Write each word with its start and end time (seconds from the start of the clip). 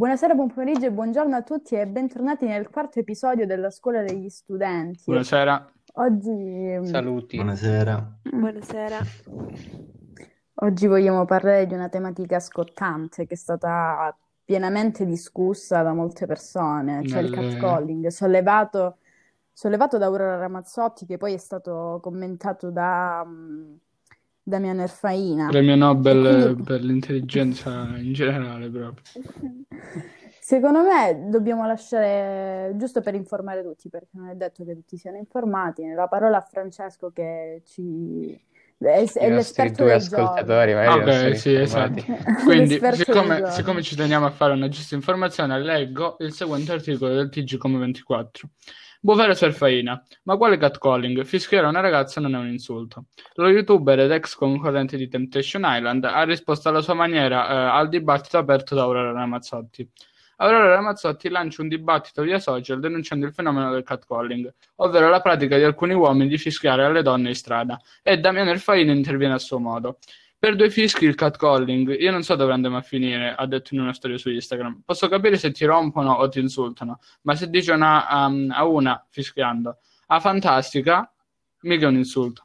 Buonasera, 0.00 0.32
buon 0.32 0.48
pomeriggio 0.50 0.86
e 0.86 0.92
buongiorno 0.92 1.36
a 1.36 1.42
tutti 1.42 1.74
e 1.74 1.86
bentornati 1.86 2.46
nel 2.46 2.70
quarto 2.70 3.00
episodio 3.00 3.44
della 3.44 3.68
Scuola 3.68 4.00
degli 4.00 4.30
Studenti. 4.30 5.02
Buonasera. 5.04 5.72
Oggi, 5.96 6.30
mm, 6.30 6.84
Saluti. 6.84 7.36
Buonasera. 7.36 8.20
Buonasera. 8.22 8.96
oggi 10.54 10.86
vogliamo 10.86 11.26
parlare 11.26 11.66
di 11.66 11.74
una 11.74 11.90
tematica 11.90 12.40
scottante 12.40 13.26
che 13.26 13.34
è 13.34 13.36
stata 13.36 14.16
pienamente 14.42 15.04
discussa 15.04 15.82
da 15.82 15.92
molte 15.92 16.24
persone, 16.24 17.06
cioè 17.06 17.20
il 17.20 17.28
Nelle- 17.28 17.50
catcalling, 17.50 18.06
sollevato, 18.06 18.96
sollevato 19.52 19.98
da 19.98 20.06
Aurora 20.06 20.36
Ramazzotti, 20.36 21.04
che 21.04 21.18
poi 21.18 21.34
è 21.34 21.38
stato 21.38 21.98
commentato 22.02 22.70
da 22.70 23.22
mm, 23.26 23.74
Damiano 24.50 24.82
Erfaina. 24.82 25.48
Premio 25.48 25.76
Nobel 25.76 26.42
quindi- 26.42 26.62
per 26.64 26.82
l'intelligenza 26.82 27.70
in 27.96 28.12
generale 28.12 28.68
proprio. 28.68 29.02
Secondo 30.42 30.80
me 30.82 31.28
dobbiamo 31.30 31.64
lasciare, 31.64 32.72
giusto 32.74 33.00
per 33.02 33.14
informare 33.14 33.62
tutti, 33.62 33.88
perché 33.88 34.08
non 34.14 34.30
è 34.30 34.34
detto 34.34 34.64
che 34.64 34.74
tutti 34.74 34.96
siano 34.96 35.16
informati, 35.16 35.86
la 35.92 36.08
parola 36.08 36.38
a 36.38 36.40
Francesco 36.40 37.12
che 37.12 37.62
ci... 37.64 38.36
è, 38.78 38.84
è 38.84 38.96
I 38.96 39.04
nostri 39.04 39.28
l'esperto 39.30 39.84
due 39.84 39.92
ascoltatori 39.92 40.74
magari 40.74 41.12
sono 41.12 41.34
sì, 41.36 41.54
esatto. 41.54 42.02
Quindi, 42.42 42.80
siccome, 42.94 43.48
siccome 43.52 43.82
ci 43.82 43.94
teniamo 43.94 44.26
a 44.26 44.30
fare 44.30 44.54
una 44.54 44.68
giusta 44.68 44.96
informazione, 44.96 45.56
leggo 45.60 46.16
il 46.18 46.32
seguente 46.32 46.72
articolo 46.72 47.14
del 47.14 47.28
TG 47.28 47.56
Come 47.56 47.78
24. 47.78 48.48
Bufera 49.02 49.32
Serfaina. 49.32 50.04
Ma 50.24 50.36
quale 50.36 50.58
catcalling? 50.58 51.24
Fischiare 51.24 51.66
una 51.66 51.80
ragazza 51.80 52.20
non 52.20 52.34
è 52.34 52.38
un 52.38 52.48
insulto. 52.48 53.06
Lo 53.36 53.48
youtuber 53.48 53.98
ed 54.00 54.10
ex 54.10 54.34
concorrente 54.34 54.98
di 54.98 55.08
Temptation 55.08 55.62
Island 55.64 56.04
ha 56.04 56.22
risposto 56.24 56.68
alla 56.68 56.82
sua 56.82 56.92
maniera 56.92 57.48
eh, 57.48 57.78
al 57.78 57.88
dibattito 57.88 58.36
aperto 58.36 58.74
da 58.74 58.82
Aurora 58.82 59.12
Ramazzotti. 59.12 59.88
Aurora 60.36 60.74
Ramazzotti 60.74 61.30
lancia 61.30 61.62
un 61.62 61.68
dibattito 61.68 62.20
via 62.20 62.38
social 62.38 62.78
denunciando 62.78 63.24
il 63.24 63.32
fenomeno 63.32 63.70
del 63.72 63.84
catcalling, 63.84 64.52
ovvero 64.76 65.08
la 65.08 65.20
pratica 65.22 65.56
di 65.56 65.64
alcuni 65.64 65.94
uomini 65.94 66.28
di 66.28 66.36
fischiare 66.36 66.84
alle 66.84 67.02
donne 67.02 67.28
in 67.28 67.34
strada, 67.34 67.80
e 68.02 68.18
Damiano 68.18 68.50
Erfaina 68.50 68.92
interviene 68.92 69.34
a 69.34 69.38
suo 69.38 69.58
modo. 69.58 69.98
Per 70.40 70.56
due 70.56 70.70
fischi 70.70 71.04
il 71.04 71.16
catcalling, 71.16 72.00
io 72.00 72.10
non 72.10 72.22
so 72.22 72.34
dove 72.34 72.54
andiamo 72.54 72.78
a 72.78 72.80
finire, 72.80 73.34
ha 73.34 73.44
detto 73.44 73.74
in 73.74 73.80
una 73.82 73.92
storia 73.92 74.16
su 74.16 74.30
Instagram. 74.30 74.80
Posso 74.86 75.06
capire 75.06 75.36
se 75.36 75.50
ti 75.50 75.66
rompono 75.66 76.12
o 76.12 76.30
ti 76.30 76.40
insultano, 76.40 76.98
ma 77.24 77.34
se 77.34 77.50
dici 77.50 77.70
una, 77.70 78.06
um, 78.26 78.50
a 78.50 78.64
una 78.64 79.06
fischiando, 79.10 79.76
a 80.06 80.18
fantastica, 80.18 81.12
mica 81.64 81.88
un 81.88 81.96
insulto. 81.96 82.44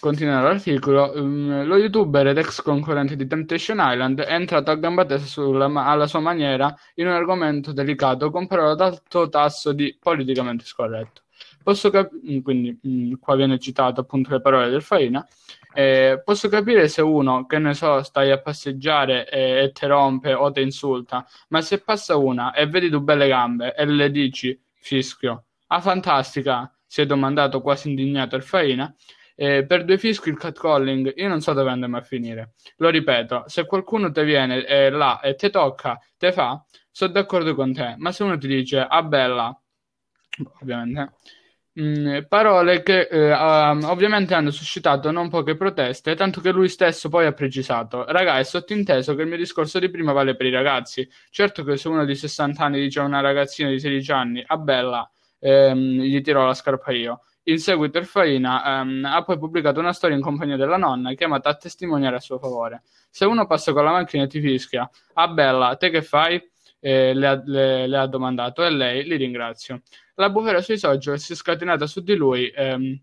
Continua 0.00 0.42
l'articolo, 0.42 1.10
um, 1.14 1.64
lo 1.64 1.78
youtuber 1.78 2.26
ed 2.26 2.36
ex 2.36 2.60
concorrente 2.60 3.16
di 3.16 3.26
Temptation 3.26 3.78
Island 3.80 4.20
è 4.20 4.34
entrato 4.34 4.70
a 4.70 4.74
gamba 4.74 5.06
tesa 5.06 5.42
alla 5.42 6.06
sua 6.06 6.20
maniera 6.20 6.76
in 6.96 7.06
un 7.06 7.14
argomento 7.14 7.72
delicato 7.72 8.30
con 8.30 8.46
parole 8.46 8.72
ad 8.72 8.80
alto 8.82 9.30
tasso 9.30 9.72
di 9.72 9.96
politicamente 9.98 10.66
scorretto. 10.66 11.22
Posso 11.62 11.90
cap- 11.90 12.10
quindi 12.42 12.78
mm, 12.86 13.14
qua 13.20 13.36
viene 13.36 13.58
citato 13.58 14.00
appunto 14.00 14.30
le 14.30 14.40
parole 14.40 14.70
del 14.70 14.82
Faina. 14.82 15.26
Eh, 15.72 16.20
posso 16.24 16.48
capire 16.48 16.88
se 16.88 17.02
uno, 17.02 17.46
che 17.46 17.58
ne 17.58 17.74
so, 17.74 18.02
stai 18.02 18.30
a 18.30 18.40
passeggiare 18.40 19.28
e, 19.28 19.64
e 19.64 19.72
ti 19.72 19.86
rompe 19.86 20.32
o 20.34 20.50
ti 20.50 20.62
insulta, 20.62 21.26
ma 21.48 21.60
se 21.60 21.78
passa 21.80 22.16
una 22.16 22.52
e 22.52 22.66
vedi 22.66 22.88
due 22.88 23.00
belle 23.00 23.28
gambe 23.28 23.74
e 23.74 23.84
le 23.86 24.10
dici 24.10 24.58
fischio, 24.74 25.44
ah 25.68 25.80
fantastica, 25.80 26.72
si 26.86 27.02
è 27.02 27.06
domandato 27.06 27.60
quasi 27.60 27.88
indignato 27.88 28.36
il 28.36 28.42
Faina. 28.42 28.92
Eh, 29.36 29.64
per 29.64 29.84
due 29.84 29.96
fischi 29.96 30.28
il 30.28 30.36
catcalling, 30.36 31.14
io 31.16 31.28
non 31.28 31.40
so 31.40 31.52
dove 31.54 31.70
andiamo 31.70 31.96
a 31.96 32.02
finire. 32.02 32.52
Lo 32.76 32.90
ripeto, 32.90 33.44
se 33.46 33.64
qualcuno 33.64 34.10
ti 34.10 34.22
viene 34.22 34.66
eh, 34.66 34.90
là 34.90 35.20
e 35.20 35.34
ti 35.34 35.48
tocca, 35.50 35.98
te 36.18 36.30
fa, 36.32 36.62
sono 36.90 37.12
d'accordo 37.12 37.54
con 37.54 37.72
te, 37.72 37.94
ma 37.96 38.12
se 38.12 38.22
uno 38.22 38.36
ti 38.36 38.46
dice, 38.48 38.80
ah 38.80 39.02
bella, 39.02 39.58
ovviamente, 40.60 41.12
mm, 41.80 42.18
parole 42.28 42.82
che 42.82 43.08
eh, 43.10 43.32
ovviamente 43.32 44.34
hanno 44.34 44.50
suscitato 44.50 45.10
non 45.10 45.28
poche 45.28 45.56
proteste, 45.56 46.14
tanto 46.14 46.40
che 46.40 46.50
lui 46.50 46.68
stesso 46.68 47.08
poi 47.08 47.26
ha 47.26 47.32
precisato, 47.32 48.04
raga, 48.06 48.38
è 48.38 48.44
sottinteso 48.44 49.14
che 49.14 49.22
il 49.22 49.28
mio 49.28 49.36
discorso 49.36 49.78
di 49.78 49.90
prima 49.90 50.12
vale 50.12 50.36
per 50.36 50.46
i 50.46 50.50
ragazzi. 50.50 51.08
Certo 51.30 51.64
che 51.64 51.76
se 51.76 51.88
uno 51.88 52.04
di 52.04 52.14
60 52.14 52.62
anni 52.64 52.80
dice 52.80 53.00
a 53.00 53.04
una 53.04 53.20
ragazzina 53.20 53.68
di 53.70 53.78
16 53.80 54.12
anni, 54.12 54.44
ah 54.46 54.56
bella, 54.58 55.10
ehm, 55.40 56.00
gli 56.00 56.20
tiro 56.20 56.44
la 56.46 56.54
scarpa 56.54 56.92
io. 56.92 57.22
In 57.44 57.58
seguito 57.58 57.98
il 57.98 58.04
Faina 58.06 58.80
ehm, 58.80 59.04
ha 59.06 59.22
poi 59.24 59.38
pubblicato 59.38 59.80
una 59.80 59.92
storia 59.92 60.14
in 60.16 60.22
compagnia 60.22 60.56
della 60.56 60.76
nonna 60.76 61.14
chiamata 61.14 61.48
a 61.48 61.54
testimoniare 61.54 62.16
a 62.16 62.20
suo 62.20 62.38
favore. 62.38 62.82
Se 63.08 63.24
uno 63.24 63.46
passa 63.46 63.72
con 63.72 63.82
la 63.84 63.90
macchina 63.92 64.24
e 64.24 64.26
ti 64.28 64.40
fischia, 64.40 64.88
ah 65.14 65.28
bella, 65.28 65.74
te 65.76 65.90
che 65.90 66.02
fai? 66.02 66.40
Eh, 66.82 67.12
le, 67.12 67.26
ha, 67.26 67.42
le- 67.44 67.86
le 67.86 67.98
ha 67.98 68.06
domandato 68.06 68.64
e 68.64 68.70
lei 68.70 69.04
li 69.04 69.16
ringrazio. 69.16 69.82
La 70.20 70.30
bufera 70.30 70.60
sui 70.60 70.78
social 70.78 71.18
si 71.18 71.32
è 71.32 71.36
scatenata 71.36 71.86
su 71.86 72.00
di 72.02 72.14
lui 72.14 72.48
ehm, 72.54 73.00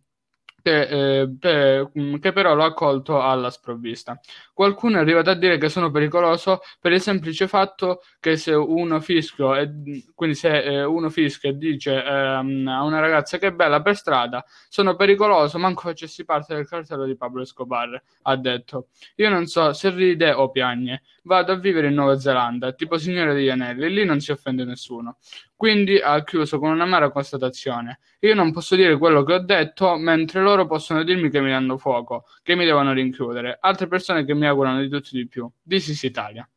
che, 0.61 1.21
eh, 1.21 1.35
che- 1.39 1.89
che 2.19 2.31
però 2.33 2.53
l'ha 2.55 2.65
accolto 2.65 3.21
alla 3.21 3.49
sprovvista. 3.49 4.19
Qualcuno 4.57 4.97
è 4.97 5.01
arrivato 5.01 5.29
a 5.29 5.35
dire 5.35 5.59
che 5.59 5.69
sono 5.69 5.91
pericoloso 5.91 6.61
per 6.81 6.91
il 6.91 6.99
semplice 6.99 7.47
fatto 7.47 8.01
che 8.19 8.37
se 8.37 8.53
uno 8.53 8.99
fischio 8.99 9.53
e, 9.53 9.69
quindi 10.15 10.35
se 10.35 10.63
eh, 10.63 10.83
uno 10.83 11.11
fischia 11.11 11.51
e 11.51 11.57
dice 11.59 12.03
ehm, 12.03 12.67
a 12.67 12.81
una 12.83 12.99
ragazza 12.99 13.37
che 13.37 13.49
è 13.49 13.51
bella 13.51 13.83
per 13.83 13.95
strada, 13.95 14.43
sono 14.67 14.95
pericoloso, 14.95 15.59
manco 15.59 15.81
facessi 15.81 16.25
parte 16.25 16.55
del 16.55 16.67
cartello 16.67 17.05
di 17.05 17.15
Pablo 17.15 17.43
Escobar, 17.43 18.01
ha 18.23 18.35
detto. 18.35 18.87
Io 19.17 19.29
non 19.29 19.45
so 19.45 19.73
se 19.73 19.91
ride 19.91 20.31
o 20.31 20.49
piagne. 20.49 21.03
Vado 21.21 21.51
a 21.51 21.55
vivere 21.55 21.89
in 21.89 21.93
Nuova 21.93 22.17
Zelanda, 22.17 22.71
tipo 22.71 22.97
Signore 22.97 23.35
degli 23.35 23.49
Anelli, 23.49 23.93
lì 23.93 24.05
non 24.05 24.19
si 24.21 24.31
offende 24.31 24.63
nessuno. 24.63 25.17
Quindi 25.55 25.99
ha 25.99 26.23
chiuso 26.23 26.57
con 26.57 26.71
un'amara 26.71 27.11
constatazione. 27.11 27.99
Io 28.21 28.33
non 28.33 28.51
posso 28.51 28.75
dire 28.75 28.97
quello 28.97 29.23
che 29.23 29.33
ho 29.33 29.39
detto, 29.39 29.95
mentre 29.97 30.41
loro 30.41 30.65
possono 30.67 31.03
dirmi 31.03 31.29
che 31.29 31.41
mi 31.41 31.49
danno 31.49 31.77
fuoco, 31.77 32.25
che 32.43 32.55
mi 32.55 32.63
devono 32.63 32.93
rinchiudere. 32.93 33.57
Altre 33.59 33.87
persone 33.87 34.23
che 34.23 34.33
mi 34.33 34.46
augurano 34.47 34.81
di 34.81 34.89
tutto 34.89 35.09
di 35.11 35.27
più. 35.27 35.49
This 35.67 35.87
is 35.89 36.03
Italia. 36.03 36.49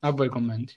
A 0.00 0.10
voi 0.12 0.26
i 0.26 0.30
commenti. 0.30 0.74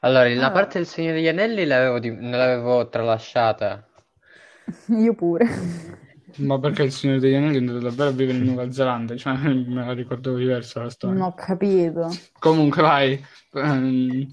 Allora, 0.00 0.28
la 0.34 0.48
Allora. 0.48 0.50
parte 0.50 0.78
del 0.78 0.86
Signore 0.86 1.14
degli 1.16 1.28
Anelli 1.28 1.64
l'avevo 1.64 1.98
di- 2.00 2.16
l'avevo 2.20 2.88
tralasciata. 2.88 3.88
Io 5.04 5.14
pure. 5.14 5.46
Ma 6.38 6.58
perché 6.58 6.84
il 6.84 6.92
Signore 6.92 7.20
degli 7.20 7.34
Anelli 7.34 7.56
è 7.56 7.58
andato 7.58 7.80
davvero 7.80 8.08
a 8.10 8.12
vivere 8.12 8.38
in 8.38 8.44
Nuova 8.44 8.70
Zelanda? 8.70 9.16
Cioè, 9.16 9.34
me 9.52 9.84
la 9.84 9.92
ricordavo 9.92 10.36
diversa 10.38 10.82
la 10.82 10.90
storia. 10.90 11.16
Non 11.18 11.28
ho 11.28 11.34
capito. 11.34 12.08
Comunque, 12.38 12.82
vai. 12.82 13.24
Ehm, 13.52 14.26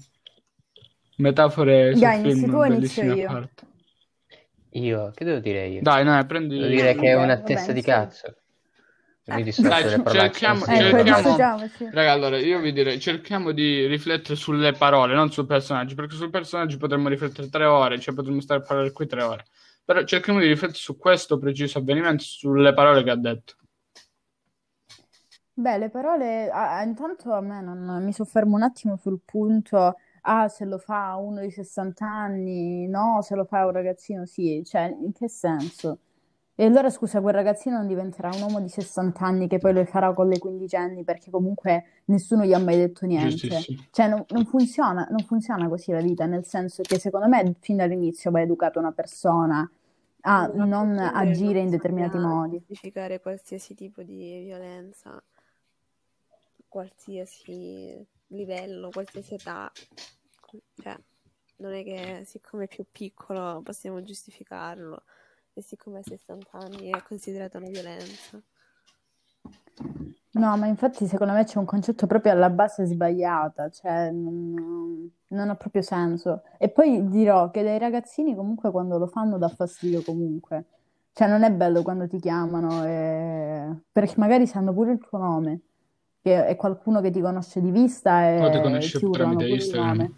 metafore 1.16 1.96
sul 1.96 2.00
Dai, 2.00 2.18
inizio 2.20 2.46
film, 2.46 2.48
tu 2.48 2.56
o 2.56 2.64
inizio 2.64 3.04
bellissime 3.04 3.12
a 3.12 3.16
io? 3.16 3.26
parte. 3.26 3.66
Io, 4.70 5.10
che 5.14 5.24
devo 5.24 5.38
dire 5.40 5.66
io? 5.68 5.80
Dai, 5.80 6.04
no, 6.04 6.24
prendi... 6.26 6.56
Devo 6.56 6.68
dire 6.68 6.94
che 6.94 7.08
è 7.08 7.14
una 7.14 7.34
vabbè, 7.34 7.42
testa 7.42 7.72
di 7.72 7.82
cazzo. 7.82 8.36
Mi 9.28 9.42
Eh. 9.42 9.54
Dai, 9.60 9.88
cerchiamo- 9.88 10.64
Ecco, 10.66 11.04
cerchiamo-. 11.04 11.36
Raga, 11.90 12.12
allora 12.12 12.38
io 12.38 12.60
vi 12.60 12.72
direi, 12.72 13.00
cerchiamo 13.00 13.50
di 13.50 13.86
riflettere 13.86 14.36
sulle 14.36 14.72
parole, 14.72 15.14
non 15.14 15.32
sul 15.32 15.46
personaggio, 15.46 15.96
perché 15.96 16.14
sul 16.14 16.30
personaggio 16.30 16.76
potremmo 16.76 17.08
riflettere 17.08 17.48
tre 17.48 17.64
ore, 17.64 17.98
cioè 17.98 18.14
potremmo 18.14 18.40
stare 18.40 18.60
a 18.60 18.64
parlare 18.64 18.92
qui 18.92 19.06
tre 19.06 19.22
ore. 19.24 19.46
Però 19.84 20.02
cerchiamo 20.04 20.38
di 20.38 20.46
riflettere 20.46 20.78
su 20.78 20.96
questo 20.96 21.38
preciso 21.38 21.78
avvenimento, 21.78 22.22
sulle 22.22 22.72
parole 22.72 23.02
che 23.02 23.10
ha 23.10 23.16
detto. 23.16 23.54
Beh, 25.54 25.78
le 25.78 25.88
parole, 25.88 26.48
ah, 26.50 26.82
intanto 26.82 27.32
a 27.32 27.40
me 27.40 27.62
non 27.62 28.04
mi 28.04 28.12
soffermo 28.12 28.56
un 28.56 28.62
attimo 28.62 28.96
sul 28.96 29.20
punto, 29.24 29.96
ah, 30.22 30.48
se 30.48 30.64
lo 30.66 30.78
fa 30.78 31.16
uno 31.16 31.40
di 31.40 31.50
60 31.50 32.06
anni, 32.06 32.86
no, 32.86 33.22
se 33.22 33.34
lo 33.34 33.44
fa 33.44 33.64
un 33.64 33.72
ragazzino, 33.72 34.26
sì, 34.26 34.62
cioè, 34.64 34.94
in 35.00 35.12
che 35.12 35.28
senso? 35.28 35.98
E 36.58 36.64
allora, 36.64 36.88
scusa, 36.88 37.20
quel 37.20 37.34
ragazzino 37.34 37.76
non 37.76 37.86
diventerà 37.86 38.30
un 38.32 38.40
uomo 38.40 38.62
di 38.62 38.70
60 38.70 39.22
anni 39.22 39.46
che 39.46 39.58
poi 39.58 39.74
lo 39.74 39.84
farà 39.84 40.14
con 40.14 40.26
le 40.26 40.38
quindicenni 40.38 41.04
perché 41.04 41.30
comunque 41.30 41.84
nessuno 42.06 42.46
gli 42.46 42.54
ha 42.54 42.58
mai 42.58 42.78
detto 42.78 43.04
niente. 43.04 43.60
Cioè, 43.90 44.08
non, 44.08 44.24
non 44.28 44.46
funziona, 44.46 45.06
non 45.10 45.18
funziona 45.26 45.68
così 45.68 45.92
la 45.92 46.00
vita, 46.00 46.24
nel 46.24 46.46
senso 46.46 46.80
che 46.82 46.98
secondo 46.98 47.28
me 47.28 47.56
fin 47.60 47.76
dall'inizio 47.76 48.30
va 48.30 48.40
educata 48.40 48.78
una 48.78 48.92
persona 48.92 49.70
a 50.22 50.46
non 50.54 50.96
a 50.98 51.12
agire 51.12 51.60
in 51.60 51.68
determinati 51.68 52.16
modi. 52.16 52.56
giustificare 52.66 53.20
qualsiasi 53.20 53.74
tipo 53.74 54.02
di 54.02 54.40
violenza, 54.42 55.22
qualsiasi 56.68 58.02
livello, 58.28 58.88
qualsiasi 58.88 59.34
età. 59.34 59.70
Cioè, 60.80 60.96
non 61.56 61.74
è 61.74 61.84
che 61.84 62.22
siccome 62.24 62.64
è 62.64 62.68
più 62.68 62.86
piccolo 62.90 63.60
possiamo 63.62 64.02
giustificarlo 64.02 65.02
e 65.56 65.62
siccome 65.62 66.00
ha 66.00 66.02
60 66.02 66.48
anni 66.52 66.90
è 66.90 67.02
considerata 67.02 67.56
una 67.56 67.70
violenza. 67.70 68.38
No, 70.32 70.56
ma 70.58 70.66
infatti 70.66 71.06
secondo 71.06 71.32
me 71.32 71.44
c'è 71.44 71.58
un 71.58 71.64
concetto 71.64 72.06
proprio 72.06 72.32
alla 72.32 72.50
base 72.50 72.84
sbagliata, 72.84 73.70
cioè 73.70 74.10
non, 74.10 75.10
non 75.28 75.48
ha 75.48 75.54
proprio 75.54 75.80
senso. 75.80 76.42
E 76.58 76.68
poi 76.68 77.08
dirò 77.08 77.50
che 77.50 77.62
dai 77.62 77.78
ragazzini 77.78 78.34
comunque 78.34 78.70
quando 78.70 78.98
lo 78.98 79.06
fanno 79.06 79.38
dà 79.38 79.48
fastidio 79.48 80.02
comunque. 80.02 80.66
Cioè 81.14 81.26
non 81.26 81.42
è 81.42 81.50
bello 81.50 81.82
quando 81.82 82.06
ti 82.06 82.20
chiamano 82.20 82.84
e... 82.84 83.80
perché 83.90 84.12
magari 84.18 84.46
sanno 84.46 84.74
pure 84.74 84.92
il 84.92 84.98
tuo 84.98 85.16
nome 85.16 85.60
che 86.20 86.44
è 86.44 86.56
qualcuno 86.56 87.00
che 87.00 87.10
ti 87.10 87.22
conosce 87.22 87.62
di 87.62 87.70
vista 87.70 88.28
e 88.28 88.60
conosci 88.60 88.98
ti 88.98 89.04
urlano 89.06 89.36
tramite 89.36 89.44
pure 89.44 89.46
il 89.46 89.54
Instagram. 89.54 89.96
nome. 89.96 90.12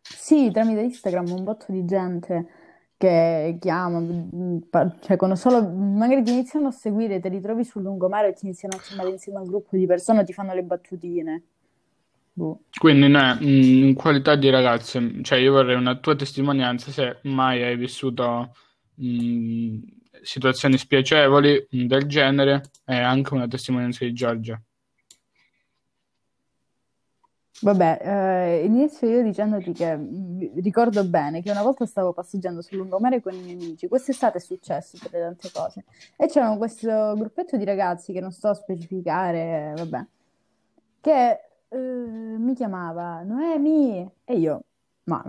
Sì, 0.00 0.50
tramite 0.52 0.80
Instagram 0.80 1.32
un 1.32 1.42
botto 1.42 1.72
di 1.72 1.84
gente 1.84 2.63
che 3.04 3.58
chiama, 3.60 4.00
mm, 4.00 4.58
cioè 5.00 5.16
quando 5.16 5.36
solo 5.36 5.62
magari 5.68 6.22
ti 6.22 6.32
iniziano 6.32 6.68
a 6.68 6.70
seguire, 6.70 7.20
te 7.20 7.28
li 7.28 7.40
trovi 7.40 7.64
sul 7.64 7.82
lungomare 7.82 8.28
e 8.28 8.32
ti 8.32 8.46
iniziano 8.46 8.76
a 8.76 8.80
chiamare 8.80 9.10
insieme 9.10 9.38
a 9.38 9.42
un 9.42 9.48
gruppo 9.48 9.76
di 9.76 9.86
persone, 9.86 10.24
ti 10.24 10.32
fanno 10.32 10.54
le 10.54 10.62
battutine. 10.62 11.42
Boh. 12.32 12.62
Quindi, 12.78 13.08
no, 13.08 13.36
in 13.40 13.94
qualità 13.94 14.34
di 14.34 14.50
ragazze, 14.50 15.22
cioè 15.22 15.38
io 15.38 15.52
vorrei 15.52 15.76
una 15.76 15.96
tua 15.96 16.16
testimonianza 16.16 16.90
se 16.90 17.18
mai 17.24 17.62
hai 17.62 17.76
vissuto 17.76 18.52
mh, 18.94 19.78
situazioni 20.22 20.76
spiacevoli 20.76 21.66
mh, 21.70 21.84
del 21.84 22.06
genere 22.06 22.62
e 22.86 22.96
anche 22.96 23.34
una 23.34 23.46
testimonianza 23.46 24.04
di 24.04 24.12
Giorgia. 24.12 24.60
Vabbè, 27.64 27.98
eh, 28.02 28.64
inizio 28.66 29.08
io 29.08 29.22
dicendoti 29.22 29.72
che 29.72 29.98
ricordo 30.56 31.02
bene 31.08 31.40
che 31.40 31.50
una 31.50 31.62
volta 31.62 31.86
stavo 31.86 32.12
passeggiando 32.12 32.60
sul 32.60 32.76
lungomare 32.76 33.22
con 33.22 33.32
i 33.32 33.40
miei 33.40 33.54
amici, 33.54 33.88
quest'estate 33.88 34.36
è 34.36 34.40
successo 34.40 34.98
per 35.00 35.12
le 35.12 35.20
tante 35.20 35.50
cose, 35.50 35.84
e 36.14 36.26
c'era 36.26 36.54
questo 36.58 37.14
gruppetto 37.16 37.56
di 37.56 37.64
ragazzi 37.64 38.12
che 38.12 38.20
non 38.20 38.32
sto 38.32 38.48
a 38.48 38.54
specificare, 38.54 39.72
vabbè, 39.78 40.06
che 41.00 41.40
eh, 41.68 41.78
mi 41.78 42.52
chiamava 42.54 43.22
Noemi 43.22 44.10
e 44.24 44.34
io, 44.36 44.64
ma 45.04 45.24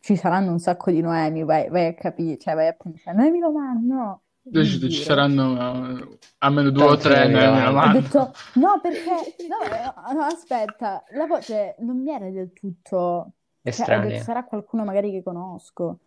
ci 0.00 0.16
saranno 0.16 0.52
un 0.52 0.60
sacco 0.60 0.90
di 0.90 1.02
Noemi, 1.02 1.44
vai, 1.44 1.68
vai 1.68 1.88
a 1.88 1.94
capire, 1.94 2.38
cioè 2.38 2.54
vai 2.54 2.68
a 2.68 2.72
pensare, 2.72 3.14
Noemi 3.14 3.40
Romano, 3.40 3.80
no, 3.82 4.22
Mi 4.46 4.64
ci, 4.66 4.90
saranno 4.92 5.98
eh, 5.98 6.18
almeno 6.38 6.70
due 6.70 6.84
o 6.84 6.96
tre 6.96 7.30
Romano. 7.32 7.98
detto 7.98 8.32
no, 8.54 8.78
perché 8.82 9.36
no, 9.48 10.12
no, 10.12 10.22
aspetta, 10.24 11.02
la 11.12 11.26
voce 11.26 11.76
non 11.78 12.02
mi 12.02 12.10
era 12.10 12.28
del 12.28 12.52
tutto, 12.52 13.32
cioè 13.62 13.72
Estranea. 13.72 14.22
sarà 14.22 14.44
qualcuno 14.44 14.84
magari 14.84 15.10
che 15.10 15.22
conosco. 15.22 15.98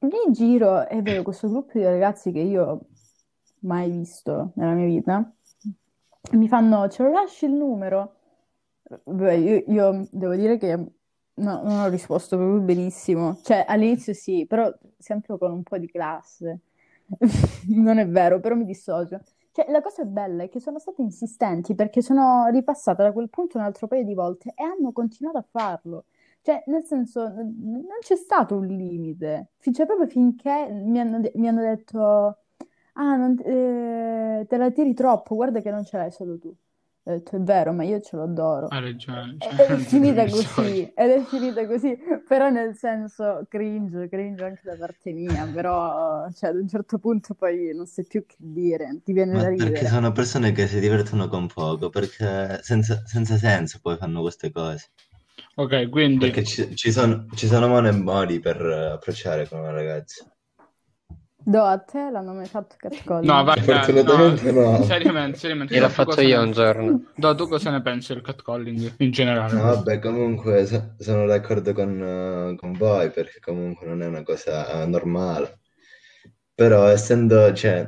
Mi 0.00 0.32
giro 0.32 0.88
e 0.88 1.02
vedo 1.02 1.22
questo 1.22 1.48
gruppo 1.48 1.78
di 1.78 1.84
ragazzi 1.84 2.32
che 2.32 2.40
io 2.40 2.80
mai 3.60 3.90
visto 3.90 4.52
nella 4.54 4.72
mia 4.72 4.86
vita. 4.86 5.30
E 6.30 6.36
mi 6.36 6.48
fanno, 6.48 6.88
ce 6.88 7.02
lo 7.02 7.10
lasci 7.10 7.44
il 7.44 7.52
numero? 7.52 8.14
Beh, 9.04 9.36
io, 9.36 9.64
io 9.66 10.08
devo 10.10 10.34
dire 10.34 10.56
che 10.56 10.76
no, 10.76 11.62
non 11.62 11.78
ho 11.80 11.88
risposto 11.88 12.36
proprio 12.36 12.60
benissimo. 12.60 13.38
Cioè, 13.42 13.64
all'inizio 13.68 14.14
sì, 14.14 14.46
però 14.46 14.72
sempre 14.98 15.36
con 15.36 15.52
un 15.52 15.62
po' 15.62 15.76
di 15.76 15.86
classe. 15.86 16.60
Non 17.68 17.98
è 17.98 18.06
vero, 18.08 18.40
però 18.40 18.54
mi 18.54 18.64
dissocio. 18.64 19.20
Cioè, 19.52 19.70
la 19.70 19.80
cosa 19.82 20.04
bella 20.04 20.44
è 20.44 20.48
che 20.48 20.60
sono 20.60 20.78
state 20.78 21.02
insistenti 21.02 21.74
perché 21.74 22.02
sono 22.02 22.46
ripassata 22.50 23.02
da 23.02 23.12
quel 23.12 23.28
punto 23.28 23.58
un 23.58 23.64
altro 23.64 23.86
paio 23.88 24.04
di 24.04 24.14
volte 24.14 24.52
e 24.54 24.62
hanno 24.62 24.92
continuato 24.92 25.38
a 25.38 25.44
farlo. 25.50 26.04
Cioè, 26.42 26.62
nel 26.66 26.84
senso, 26.84 27.28
non 27.28 27.84
c'è 28.00 28.16
stato 28.16 28.56
un 28.56 28.66
limite. 28.66 29.50
Fi- 29.58 29.72
Cioè, 29.72 29.86
proprio 29.86 30.06
finché 30.06 30.68
mi 30.70 31.00
hanno, 31.00 31.20
de- 31.20 31.32
mi 31.34 31.48
hanno 31.48 31.60
detto, 31.62 32.38
ah, 32.94 33.16
non 33.16 33.36
eh, 33.44 34.46
te 34.48 34.56
la 34.56 34.70
tiri 34.70 34.94
troppo, 34.94 35.34
guarda 35.34 35.60
che 35.60 35.70
non 35.70 35.84
ce 35.84 35.96
l'hai 35.96 36.10
solo 36.12 36.38
tu. 36.38 36.54
Ho 37.10 37.14
detto, 37.16 37.36
è 37.36 37.40
vero, 37.40 37.72
ma 37.72 37.84
io 37.84 38.00
ce 38.00 38.16
l'adoro. 38.16 38.72
Hai 38.72 38.80
ragione, 38.80 39.36
Ed 39.38 39.58
cioè, 39.58 39.66
è 39.66 39.78
finita 39.78 40.28
così, 40.28 40.82
ed 40.94 41.10
è 41.10 41.24
finita 41.24 41.66
così, 41.66 41.96
però 42.28 42.50
nel 42.50 42.74
senso 42.76 43.46
cringe, 43.48 44.08
cringe 44.08 44.44
anche 44.44 44.60
da 44.64 44.76
parte 44.76 45.12
mia, 45.12 45.46
però 45.48 46.30
cioè, 46.32 46.50
ad 46.50 46.56
un 46.56 46.68
certo 46.68 46.98
punto 46.98 47.34
poi 47.34 47.74
non 47.74 47.86
sai 47.86 48.04
più 48.06 48.24
che 48.26 48.36
dire, 48.38 49.00
ti 49.02 49.12
viene 49.12 49.36
Ma 49.36 49.38
da 49.38 49.48
perché 49.48 49.48
ridere. 49.48 49.88
sono 49.88 50.12
persone 50.12 50.52
che 50.52 50.68
si 50.68 50.78
divertono 50.78 51.26
con 51.26 51.48
poco, 51.48 51.88
perché 51.88 52.60
senza, 52.62 53.02
senza 53.06 53.38
senso 53.38 53.78
poi 53.80 53.96
fanno 53.96 54.20
queste 54.20 54.52
cose. 54.52 54.90
Ok, 55.56 55.88
quindi 55.90 56.28
Perché 56.28 56.44
ci, 56.44 56.76
ci 56.76 56.92
sono, 56.92 57.26
ci 57.34 57.48
sono 57.48 57.66
modi 57.66 57.88
e 57.88 57.90
modi 57.90 58.38
per 58.38 58.60
eh, 58.64 58.90
approcciare 58.92 59.48
con 59.48 59.58
una 59.58 59.72
ragazza. 59.72 60.29
Do 61.44 61.62
a 61.64 61.78
te 61.78 62.10
l'hanno 62.10 62.34
mai 62.34 62.46
fatto 62.46 62.76
catcalling? 62.78 63.26
no, 63.30 63.44
vai, 63.44 63.56
Fortunatamente 63.62 64.52
no. 64.52 64.84
seriamente, 64.84 65.38
seriamente. 65.38 65.74
Gliel'ho 65.74 65.88
fatto 65.88 66.20
io 66.20 66.38
ne- 66.38 66.44
un 66.46 66.52
giorno. 66.52 67.02
Do, 67.16 67.34
tu 67.34 67.48
cosa 67.48 67.70
ne 67.70 67.80
pensi 67.82 68.12
del 68.12 68.22
catcalling 68.22 68.94
in 68.98 69.10
generale? 69.10 69.54
No, 69.54 69.62
vabbè, 69.62 69.98
comunque 70.00 70.66
so- 70.66 70.94
sono 70.98 71.26
d'accordo 71.26 71.72
con, 71.72 72.02
eh, 72.02 72.56
con 72.56 72.72
voi 72.72 73.10
perché 73.10 73.40
comunque 73.40 73.86
non 73.86 74.02
è 74.02 74.06
una 74.06 74.22
cosa 74.22 74.82
eh, 74.82 74.86
normale. 74.86 75.58
Però 76.54 76.86
essendo, 76.88 77.52
cioè, 77.54 77.86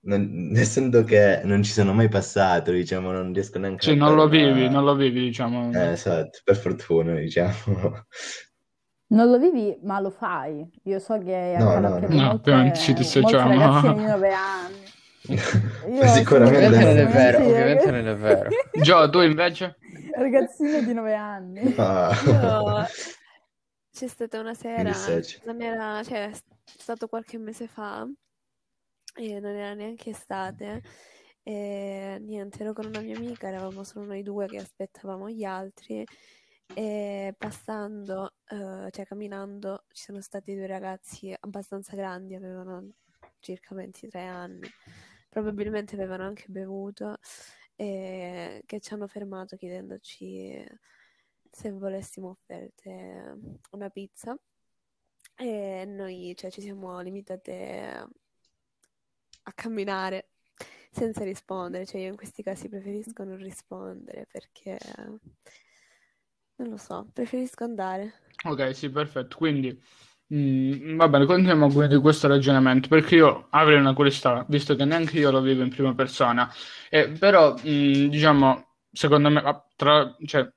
non- 0.00 0.52
essendo 0.56 1.04
che 1.04 1.40
non 1.44 1.62
ci 1.62 1.72
sono 1.72 1.92
mai 1.94 2.08
passato, 2.08 2.72
diciamo, 2.72 3.12
non 3.12 3.32
riesco 3.32 3.58
neanche 3.58 3.84
Sì, 3.84 3.92
a 3.92 3.96
non 3.96 4.08
fare 4.08 4.16
lo 4.16 4.28
vivi, 4.28 4.68
non 4.68 4.84
lo 4.84 4.94
vivi, 4.94 5.20
diciamo. 5.20 5.70
Eh, 5.72 5.92
esatto, 5.92 6.40
per 6.44 6.56
fortuna, 6.56 7.14
diciamo. 7.14 8.06
Non 9.10 9.30
lo 9.30 9.38
vivi, 9.38 9.78
ma 9.82 10.00
lo 10.00 10.10
fai. 10.10 10.68
Io 10.84 10.98
so 10.98 11.18
che 11.18 11.56
No, 11.58 11.68
accade 11.70 11.88
no, 11.88 11.94
anche 11.94 12.06
no. 12.08 12.12
a 12.12 12.16
No, 12.22 12.26
molte, 12.28 12.50
ovviamente 12.50 12.78
ci 12.78 12.92
molte 12.92 13.02
dissociamo. 13.02 13.48
ragazzine 13.48 13.94
di 13.94 14.04
9 14.04 14.32
anni. 14.32 14.82
Io 15.28 16.06
Sicuramente 16.06 16.64
sono 16.64 16.76
Ovviamente 16.76 16.84
non 16.84 16.96
è 16.96 17.06
vero, 17.06 17.38
ovviamente 17.44 17.90
non 17.90 18.06
è 18.08 18.16
vero. 18.16 18.48
Gio, 18.80 19.10
tu 19.10 19.20
invece? 19.20 19.76
Ragazzine 20.14 20.84
di 20.84 20.92
9 20.92 21.14
anni. 21.14 21.74
Ah. 21.76 22.14
Io- 22.26 22.86
C'è 23.90 24.06
stata 24.06 24.38
una 24.40 24.50
Mi 24.50 24.56
sera, 24.56 24.82
dissocio. 24.90 25.40
non 25.44 25.60
era, 25.60 26.02
cioè, 26.04 26.30
è 26.30 26.32
stato 26.64 27.08
qualche 27.08 27.36
mese 27.38 27.66
fa, 27.66 28.06
e 29.16 29.40
non 29.40 29.54
era 29.56 29.74
neanche 29.74 30.10
estate, 30.10 30.82
e 31.42 32.18
niente, 32.20 32.62
ero 32.62 32.72
con 32.74 32.86
una 32.86 33.00
mia 33.00 33.16
amica, 33.16 33.48
eravamo 33.48 33.82
solo 33.84 34.04
noi 34.06 34.22
due 34.22 34.46
che 34.46 34.58
aspettavamo 34.58 35.28
gli 35.30 35.42
altri, 35.44 36.04
e 36.74 37.34
passando, 37.36 38.34
eh, 38.48 38.90
cioè 38.90 39.06
camminando, 39.06 39.84
ci 39.92 40.04
sono 40.04 40.20
stati 40.20 40.54
due 40.54 40.66
ragazzi 40.66 41.34
abbastanza 41.38 41.96
grandi, 41.96 42.34
avevano 42.34 42.92
circa 43.40 43.74
23 43.74 44.24
anni, 44.24 44.68
probabilmente 45.28 45.94
avevano 45.94 46.24
anche 46.24 46.46
bevuto, 46.48 47.18
e 47.76 48.62
che 48.66 48.80
ci 48.80 48.92
hanno 48.94 49.06
fermato 49.06 49.56
chiedendoci 49.56 50.64
se 51.50 51.70
volessimo 51.70 52.30
offrire 52.30 53.36
una 53.72 53.88
pizza. 53.90 54.36
E 55.36 55.84
noi 55.86 56.34
cioè, 56.36 56.50
ci 56.50 56.60
siamo 56.60 57.00
limitate 57.00 58.08
a 59.42 59.52
camminare 59.54 60.30
senza 60.90 61.22
rispondere, 61.24 61.86
cioè 61.86 62.00
io 62.00 62.08
in 62.08 62.16
questi 62.16 62.42
casi 62.42 62.68
preferisco 62.68 63.22
non 63.24 63.36
rispondere 63.36 64.26
perché 64.30 64.78
non 66.58 66.68
lo 66.70 66.76
so, 66.76 67.08
preferisco 67.12 67.64
andare. 67.64 68.14
Ok, 68.44 68.74
sì, 68.74 68.90
perfetto. 68.90 69.36
Quindi, 69.36 69.80
mm, 70.34 70.96
va 70.96 71.08
bene, 71.08 71.26
continuiamo 71.26 71.68
quindi 71.72 71.96
questo 71.98 72.28
ragionamento, 72.28 72.88
perché 72.88 73.16
io 73.16 73.46
avrei 73.50 73.78
una 73.78 73.94
curiosità, 73.94 74.44
visto 74.48 74.74
che 74.76 74.84
neanche 74.84 75.18
io 75.18 75.30
lo 75.30 75.40
vivo 75.40 75.62
in 75.62 75.70
prima 75.70 75.94
persona, 75.94 76.50
e, 76.90 77.10
però, 77.10 77.54
mm, 77.54 78.06
diciamo, 78.08 78.76
secondo 78.90 79.30
me, 79.30 79.40
ah, 79.40 79.66
tra, 79.76 80.16
cioè, 80.24 80.48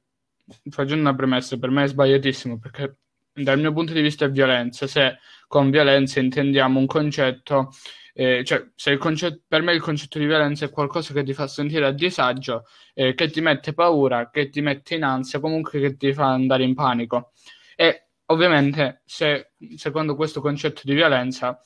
facendo 0.70 1.02
una 1.02 1.16
premessa, 1.16 1.58
per 1.58 1.70
me 1.70 1.84
è 1.84 1.88
sbagliatissimo, 1.88 2.60
perché 2.60 2.98
dal 3.34 3.60
mio 3.60 3.74
punto 3.74 3.94
di 3.94 4.02
vista 4.02 4.26
è 4.26 4.32
violenza, 4.32 4.88
se 4.88 5.18
con 5.48 5.70
violenza 5.70 6.20
intendiamo 6.20 6.80
un 6.80 6.86
concetto, 6.86 7.72
eh, 8.14 8.44
cioè, 8.44 8.70
se 8.76 8.92
il 8.92 8.98
concetto, 8.98 9.42
per 9.48 9.62
me 9.62 9.74
il 9.74 9.82
concetto 9.82 10.20
di 10.20 10.26
violenza 10.26 10.66
è 10.66 10.70
qualcosa 10.70 11.14
che 11.14 11.24
ti 11.24 11.34
fa 11.34 11.48
sentire 11.48 11.86
a 11.86 11.92
disagio, 11.92 12.66
eh, 12.94 13.14
che 13.14 13.30
ti 13.30 13.42
mette 13.42 13.74
paura, 13.74 14.30
che 14.30 14.50
ti 14.50 14.62
mette 14.62 14.96
in 14.96 15.04
ansia, 15.04 15.40
comunque 15.40 15.80
che 15.80 15.96
ti 15.98 16.14
fa 16.14 16.32
andare 16.32 16.64
in 16.64 16.74
panico. 16.76 17.32
E 17.76 18.08
ovviamente, 18.28 19.02
se 19.06 19.52
secondo 19.76 20.16
questo 20.16 20.42
concetto 20.42 20.82
di 20.84 20.94
violenza, 20.94 21.60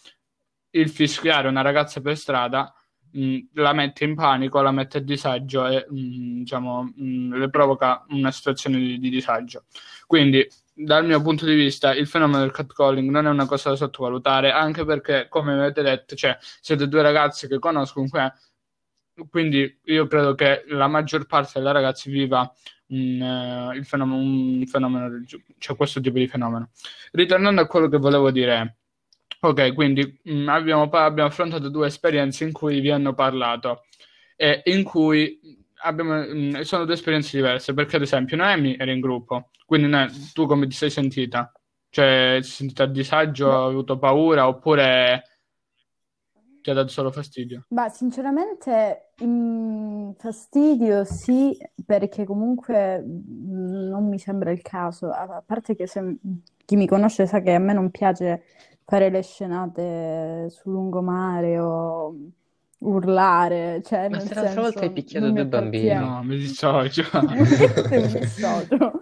il 0.72 0.90
fischiare 0.90 1.48
una 1.48 1.62
ragazza 1.62 2.02
per 2.02 2.18
strada 2.18 2.74
mh, 3.12 3.38
la 3.54 3.74
mette 3.74 4.04
in 4.04 4.16
panico, 4.16 4.62
la 4.62 4.72
mette 4.72 4.98
a 5.00 5.02
disagio 5.02 5.68
e 5.68 5.86
mh, 5.90 6.40
diciamo, 6.40 6.84
mh, 6.96 7.38
le 7.38 7.50
provoca 7.50 8.06
una 8.10 8.32
situazione 8.32 8.78
di, 8.78 9.00
di 9.00 9.10
disagio. 9.10 9.66
Quindi, 10.06 10.48
dal 10.78 11.06
mio 11.06 11.22
punto 11.22 11.46
di 11.46 11.56
vista, 11.56 11.94
il 11.94 12.06
fenomeno 12.06 12.40
del 12.40 12.52
catcalling 12.52 13.10
non 13.10 13.26
è 13.26 13.30
una 13.30 13.46
cosa 13.46 13.70
da 13.70 13.76
sottovalutare, 13.78 14.52
anche 14.52 14.84
perché, 14.84 15.28
come 15.30 15.54
avete 15.54 15.82
detto, 15.82 16.16
cioè, 16.16 16.38
siete 16.40 16.88
due 16.90 17.02
ragazzi 17.02 17.48
che 17.48 17.60
conosco, 17.60 17.94
comunque, 17.94 18.34
quindi 19.30 19.80
io 19.86 20.08
credo 20.08 20.36
che 20.36 20.66
la 20.68 20.88
maggior 20.88 21.26
parte 21.26 21.60
delle 21.60 21.72
ragazze 21.72 22.12
viva 22.12 22.52
un, 22.88 23.72
il 23.74 23.86
fenomeno, 23.86 24.20
un 24.22 24.66
fenomeno 24.68 25.24
cioè 25.58 25.76
questo 25.78 26.02
tipo 26.02 26.18
di 26.18 26.28
fenomeno. 26.28 26.70
Ritornando 27.12 27.62
a 27.62 27.68
quello 27.68 27.88
che 27.88 27.98
volevo 27.98 28.30
dire, 28.32 28.78
ok, 29.40 29.74
quindi 29.74 30.20
mh, 30.24 30.50
abbiamo, 30.50 30.90
pa- 30.90 31.06
abbiamo 31.06 31.30
affrontato 31.30 31.70
due 31.70 31.88
esperienze 31.88 32.44
in 32.44 32.52
cui 32.52 32.82
vi 32.82 32.92
hanno 32.92 33.14
parlato 33.14 33.86
e 34.36 34.62
in 34.66 34.84
cui 34.84 35.40
abbiamo, 35.84 36.16
mh, 36.22 36.62
sono 36.62 36.86
due 36.86 36.94
esperienze 36.94 37.36
diverse, 37.38 37.74
perché 37.74 37.96
ad 37.98 38.02
esempio 38.04 38.38
Noemi 38.38 38.76
era 38.78 38.92
in 38.92 39.00
gruppo, 39.00 39.50
quindi 39.66 39.88
ne- 39.88 40.10
tu 40.34 40.46
come 40.46 40.68
ti 40.68 40.76
sei 40.76 40.90
sentita? 40.90 41.52
Cioè, 41.90 42.38
ti 42.42 42.44
sei 42.48 42.52
sentita 42.56 42.84
a 42.84 42.88
disagio, 42.88 43.52
hai 43.64 43.70
avuto 43.72 43.98
paura 43.98 44.48
oppure 44.48 45.24
ti 46.62 46.70
ha 46.72 46.74
dato 46.74 46.88
solo 46.90 47.12
fastidio? 47.12 47.66
Ma 47.70 47.90
sinceramente, 47.90 49.12
mm, 49.24 50.12
fastidio 50.18 51.04
sì, 51.04 51.56
perché 51.86 52.26
comunque 52.26 53.00
mh, 53.00 53.88
non 53.90 54.08
mi 54.10 54.18
sembra 54.18 54.52
il 54.52 54.62
caso, 54.62 55.10
a 55.12 55.44
parte 55.46 55.76
che 55.76 55.86
se 55.88 56.18
chi 56.66 56.76
mi 56.76 56.88
conosce 56.88 57.28
sa 57.28 57.42
che 57.42 57.54
a 57.54 57.60
me 57.60 57.74
non 57.74 57.92
piace 57.92 58.44
fare 58.84 59.10
le 59.10 59.22
scenate 59.22 60.48
sul 60.50 60.72
lungomare 60.74 61.60
o 61.60 62.16
urlare, 62.86 63.82
cioè 63.84 64.10
Ma 64.10 64.18
nel 64.18 64.28
se 64.28 64.34
l'altra 64.34 64.62
volta 64.62 64.80
hai 64.82 64.92
picchiato 64.92 65.30
due 65.32 65.46
bambini. 65.46 65.94
No, 65.94 66.24
mi 66.24 66.38
dissocio. 66.38 67.04
Mi 67.12 68.08
dissocio. 68.20 69.02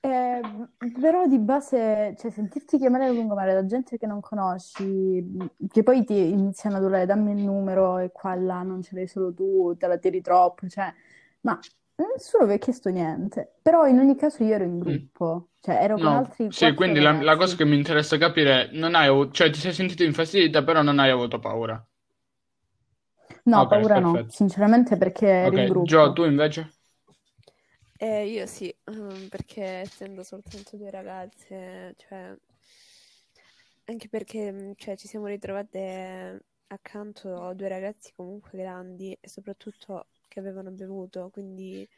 Eh, 0.00 0.40
però 1.00 1.26
di 1.26 1.38
base, 1.38 2.14
cioè, 2.16 2.30
sentirti 2.30 2.78
chiamare 2.78 3.06
a 3.06 3.10
lungomare 3.10 3.52
da 3.52 3.66
gente 3.66 3.98
che 3.98 4.06
non 4.06 4.20
conosci, 4.20 5.24
che 5.68 5.82
poi 5.82 6.04
ti 6.04 6.16
iniziano 6.16 6.76
ad 6.76 6.84
urlare 6.84 7.06
dammi 7.06 7.32
il 7.32 7.42
numero 7.42 7.98
e 7.98 8.12
qua 8.12 8.34
e 8.34 8.40
là 8.40 8.62
non 8.62 8.82
ce 8.82 8.94
l'hai 8.94 9.08
solo 9.08 9.34
tu, 9.34 9.74
te 9.76 9.86
la 9.88 9.98
tiri 9.98 10.20
troppo, 10.20 10.68
cioè, 10.68 10.92
ma 11.40 11.58
nessuno 11.96 12.46
vi 12.46 12.52
ha 12.52 12.58
chiesto 12.58 12.88
niente. 12.90 13.54
Però 13.60 13.84
in 13.86 13.98
ogni 13.98 14.14
caso 14.14 14.44
io 14.44 14.54
ero 14.54 14.64
in 14.64 14.78
gruppo, 14.78 15.48
cioè 15.60 15.74
ero 15.82 15.96
con 15.96 16.04
Mm. 16.04 16.08
No, 16.08 16.18
altri 16.18 16.52
sì, 16.52 16.72
quindi 16.74 17.00
la, 17.00 17.20
la 17.22 17.36
cosa 17.36 17.56
che 17.56 17.64
mi 17.64 17.74
interessa 17.76 18.16
capire, 18.16 18.68
non 18.72 18.94
hai 18.94 19.08
avuto, 19.08 19.32
cioè 19.32 19.50
ti 19.50 19.58
sei 19.58 19.72
sentito 19.72 20.04
infastidita, 20.04 20.62
però 20.62 20.82
non 20.82 21.00
hai 21.00 21.10
avuto 21.10 21.40
paura. 21.40 21.84
No, 23.46 23.60
Ok, 23.62 23.70
paura 23.70 23.98
no, 23.98 24.22
perfetto. 24.22 24.28
sinceramente 24.28 24.98
perché 24.98 25.26
ero 25.26 25.56
in 25.56 25.64
Ok, 25.64 25.82
Gio, 25.82 26.02
gruppo. 26.04 26.14
tu 26.14 26.24
invece? 26.26 26.70
Eh, 27.98 28.26
io 28.28 28.46
sì, 28.46 28.74
ehm, 28.84 29.28
perché 29.28 29.62
essendo 29.80 30.22
soltanto 30.22 30.76
due 30.76 30.90
ragazze, 30.90 31.94
cioè, 31.96 32.36
anche 33.86 34.08
perché 34.08 34.52
mm, 34.52 34.72
cioè, 34.76 34.96
ci 34.96 35.08
siamo 35.08 35.26
ritrovate 35.26 36.44
accanto 36.68 37.42
a 37.42 37.54
due 37.54 37.68
ragazzi 37.68 38.12
comunque 38.14 38.58
grandi 38.58 39.16
e 39.20 39.28
soprattutto 39.28 40.06
che 40.28 40.40
avevano 40.40 40.70
bevuto, 40.70 41.30
quindi 41.30 41.88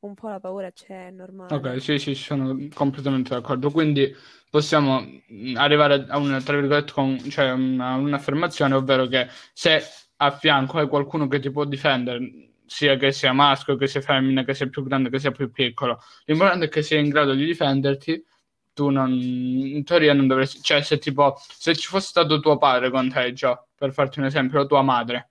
un 0.00 0.14
po' 0.14 0.28
la 0.28 0.40
paura 0.40 0.70
c'è, 0.72 1.08
è 1.08 1.10
normale. 1.10 1.40
Ok, 1.48 1.80
sì, 1.80 1.98
sì, 2.00 2.14
sono 2.16 2.56
completamente 2.74 3.30
d'accordo. 3.30 3.70
Quindi 3.70 4.12
possiamo 4.50 5.00
mh, 5.28 5.54
arrivare 5.56 6.04
a 6.08 6.18
una, 6.18 6.40
tra 6.42 6.56
virgolette, 6.58 6.90
con, 6.92 7.18
cioè 7.30 7.52
una- 7.52 7.94
un'affermazione, 7.94 8.74
ovvero 8.74 9.06
che 9.06 9.28
se 9.52 9.80
a 10.16 10.30
fianco 10.30 10.78
hai 10.78 10.88
qualcuno 10.88 11.28
che 11.28 11.40
ti 11.40 11.50
può 11.50 11.64
difendere, 11.64 12.50
sia 12.66 12.96
che 12.96 13.12
sia 13.12 13.32
maschio, 13.32 13.76
che 13.76 13.86
sia 13.86 14.00
femmina, 14.00 14.44
che 14.44 14.54
sia 14.54 14.68
più 14.68 14.82
grande, 14.82 15.10
che 15.10 15.18
sia 15.18 15.30
più 15.30 15.50
piccolo, 15.50 16.00
l'importante 16.24 16.66
è 16.66 16.68
che 16.68 16.82
sia 16.82 16.98
in 16.98 17.08
grado 17.08 17.34
di 17.34 17.44
difenderti. 17.44 18.24
Tu 18.72 18.90
non, 18.90 19.10
in 19.10 19.82
teoria 19.84 20.12
non 20.12 20.26
dovresti, 20.26 20.60
cioè 20.60 20.82
se 20.82 20.98
tipo, 20.98 21.34
se 21.48 21.74
ci 21.74 21.88
fosse 21.88 22.08
stato 22.08 22.40
tuo 22.40 22.58
padre 22.58 22.90
con 22.90 23.10
te, 23.10 23.32
Gio, 23.32 23.68
per 23.74 23.92
farti 23.92 24.18
un 24.18 24.26
esempio, 24.26 24.60
o 24.60 24.66
tua 24.66 24.82
madre, 24.82 25.30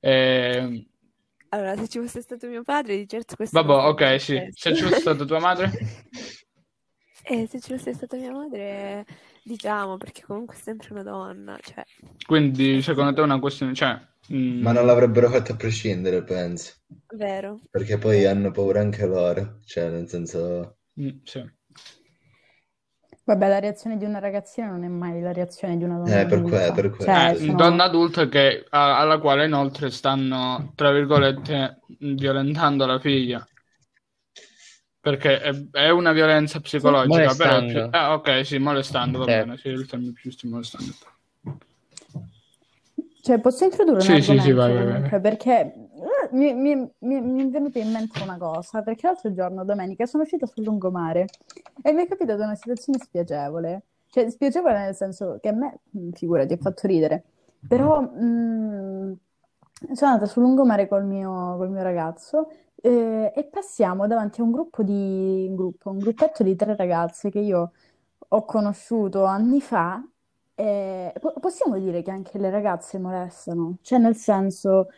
eh, 0.00 0.86
Allora, 1.50 1.76
se 1.76 1.88
ci 1.88 1.98
fosse 1.98 2.22
stato 2.22 2.46
mio 2.46 2.62
padre, 2.62 2.96
di 2.96 3.06
certo 3.06 3.36
questo 3.36 3.62
vabbè, 3.62 3.88
ok, 3.88 4.20
sì, 4.20 4.40
se 4.50 4.74
ci 4.74 4.82
fosse 4.82 5.00
stata 5.00 5.24
tua 5.26 5.40
madre, 5.40 5.70
E 7.28 7.48
se 7.48 7.60
ci 7.60 7.72
fosse 7.72 7.92
stata 7.92 8.16
mia 8.16 8.30
madre, 8.30 9.04
diciamo, 9.46 9.96
perché 9.96 10.22
comunque 10.22 10.56
è 10.56 10.58
sempre 10.58 10.88
una 10.92 11.02
donna, 11.02 11.56
cioè, 11.62 11.84
quindi 12.26 12.82
secondo 12.82 13.12
te 13.14 13.20
è 13.20 13.24
una 13.24 13.38
questione, 13.38 13.74
cioè, 13.74 13.98
mm, 14.32 14.62
Ma 14.62 14.72
non 14.72 14.86
l'avrebbero 14.86 15.30
fatto 15.30 15.52
a 15.52 15.56
prescindere, 15.56 16.22
penso. 16.24 16.74
vero. 17.16 17.60
Perché 17.70 17.98
poi 17.98 18.24
hanno 18.26 18.50
paura 18.50 18.80
anche 18.80 19.06
loro. 19.06 19.60
Cioè, 19.64 19.88
nel 19.90 20.08
senso... 20.08 20.78
mm, 21.00 21.08
sì. 21.24 21.44
Vabbè, 23.24 23.48
la 23.48 23.58
reazione 23.58 23.96
di 23.96 24.04
una 24.04 24.20
ragazzina 24.20 24.68
non 24.68 24.84
è 24.84 24.88
mai 24.88 25.20
la 25.20 25.32
reazione 25.32 25.76
di 25.76 25.82
una 25.84 25.98
donna 25.98 26.20
Eh, 26.20 26.26
per 26.26 26.42
que- 26.42 26.66
adulta. 26.66 26.72
per 26.72 26.90
quello, 26.90 27.12
Cioè, 27.12 27.30
Eh, 27.32 27.36
sono- 27.36 27.56
donna 27.56 27.84
adulta 27.84 28.28
che, 28.28 28.64
a- 28.68 28.98
alla 29.00 29.18
quale 29.18 29.46
inoltre 29.46 29.90
stanno, 29.90 30.72
tra 30.76 30.92
virgolette, 30.92 31.80
violentando 31.98 32.86
la 32.86 33.00
figlia. 33.00 33.44
Perché 35.06 35.40
è, 35.40 35.54
è 35.70 35.90
una 35.90 36.10
violenza 36.10 36.58
psicologica, 36.58 37.32
però 37.36 37.58
Molestando. 37.58 37.90
ah, 37.92 38.14
ok, 38.14 38.44
sì, 38.44 38.58
molestando, 38.58 39.18
va 39.20 39.24
Certo. 39.24 39.46
bene, 39.46 39.58
sì, 39.58 39.68
il 39.68 39.86
termine 39.86 40.12
più 40.12 40.30
giusto 40.30 40.48
molestando. 40.48 40.92
Cioè, 43.22 43.38
posso 43.40 43.64
introdurre 43.64 44.00
un 44.00 44.06
Sì, 44.08 44.22
sì, 44.22 44.38
sì, 44.38 44.50
argomento 44.50 44.54
vai, 44.54 44.72
vai, 44.74 45.00
vai. 45.00 45.20
perché 45.20 45.60
eh, 45.72 46.28
mi, 46.32 46.54
mi- 46.54 46.90
mi- 47.00 47.20
mi 47.20 47.42
è 47.44 47.48
venuta 47.48 47.78
in 47.78 47.90
mente 47.90 48.20
una 48.22 48.36
cosa, 48.38 48.82
perché 48.82 49.06
l'altro 49.06 49.32
giorno, 49.32 49.64
domenica, 49.64 50.06
sono 50.06 50.22
uscita 50.22 50.46
sul 50.46 50.64
lungomare 50.64 51.26
e 51.82 51.92
mi 51.92 52.04
è 52.04 52.08
capitata 52.08 52.44
una 52.44 52.54
situazione 52.54 52.98
spiacevole, 52.98 53.82
cioè 54.10 54.28
spiacevole 54.30 54.78
nel 54.78 54.94
senso 54.94 55.38
che 55.40 55.48
a 55.48 55.52
me, 55.52 55.80
mh, 55.90 56.10
figurati, 56.10 56.52
ha 56.54 56.56
fatto 56.56 56.86
ridere, 56.86 57.24
però 57.66 58.00
mh, 58.00 59.16
sono 59.92 60.10
andata 60.12 60.26
sul 60.30 60.42
lungomare 60.42 60.88
col 60.88 61.04
mio, 61.04 61.56
col 61.56 61.70
mio 61.70 61.82
ragazzo 61.82 62.48
eh, 62.88 63.32
e 63.34 63.44
passiamo 63.46 64.06
davanti 64.06 64.40
a 64.40 64.44
un 64.44 64.50
gruppo 64.52 64.82
di, 64.82 65.46
un 65.48 65.54
gruppo, 65.56 65.90
un 65.90 65.98
gruppetto 65.98 66.42
di 66.42 66.54
tre 66.56 66.76
ragazze 66.76 67.30
che 67.30 67.40
io 67.40 67.72
ho 68.28 68.44
conosciuto 68.44 69.24
anni 69.24 69.60
fa 69.60 70.02
e 70.54 71.12
po- 71.20 71.34
possiamo 71.40 71.78
dire 71.78 72.02
che 72.02 72.10
anche 72.10 72.38
le 72.38 72.50
ragazze 72.50 72.98
molestano, 72.98 73.78
cioè 73.82 73.98
nel 73.98 74.16
senso 74.16 74.88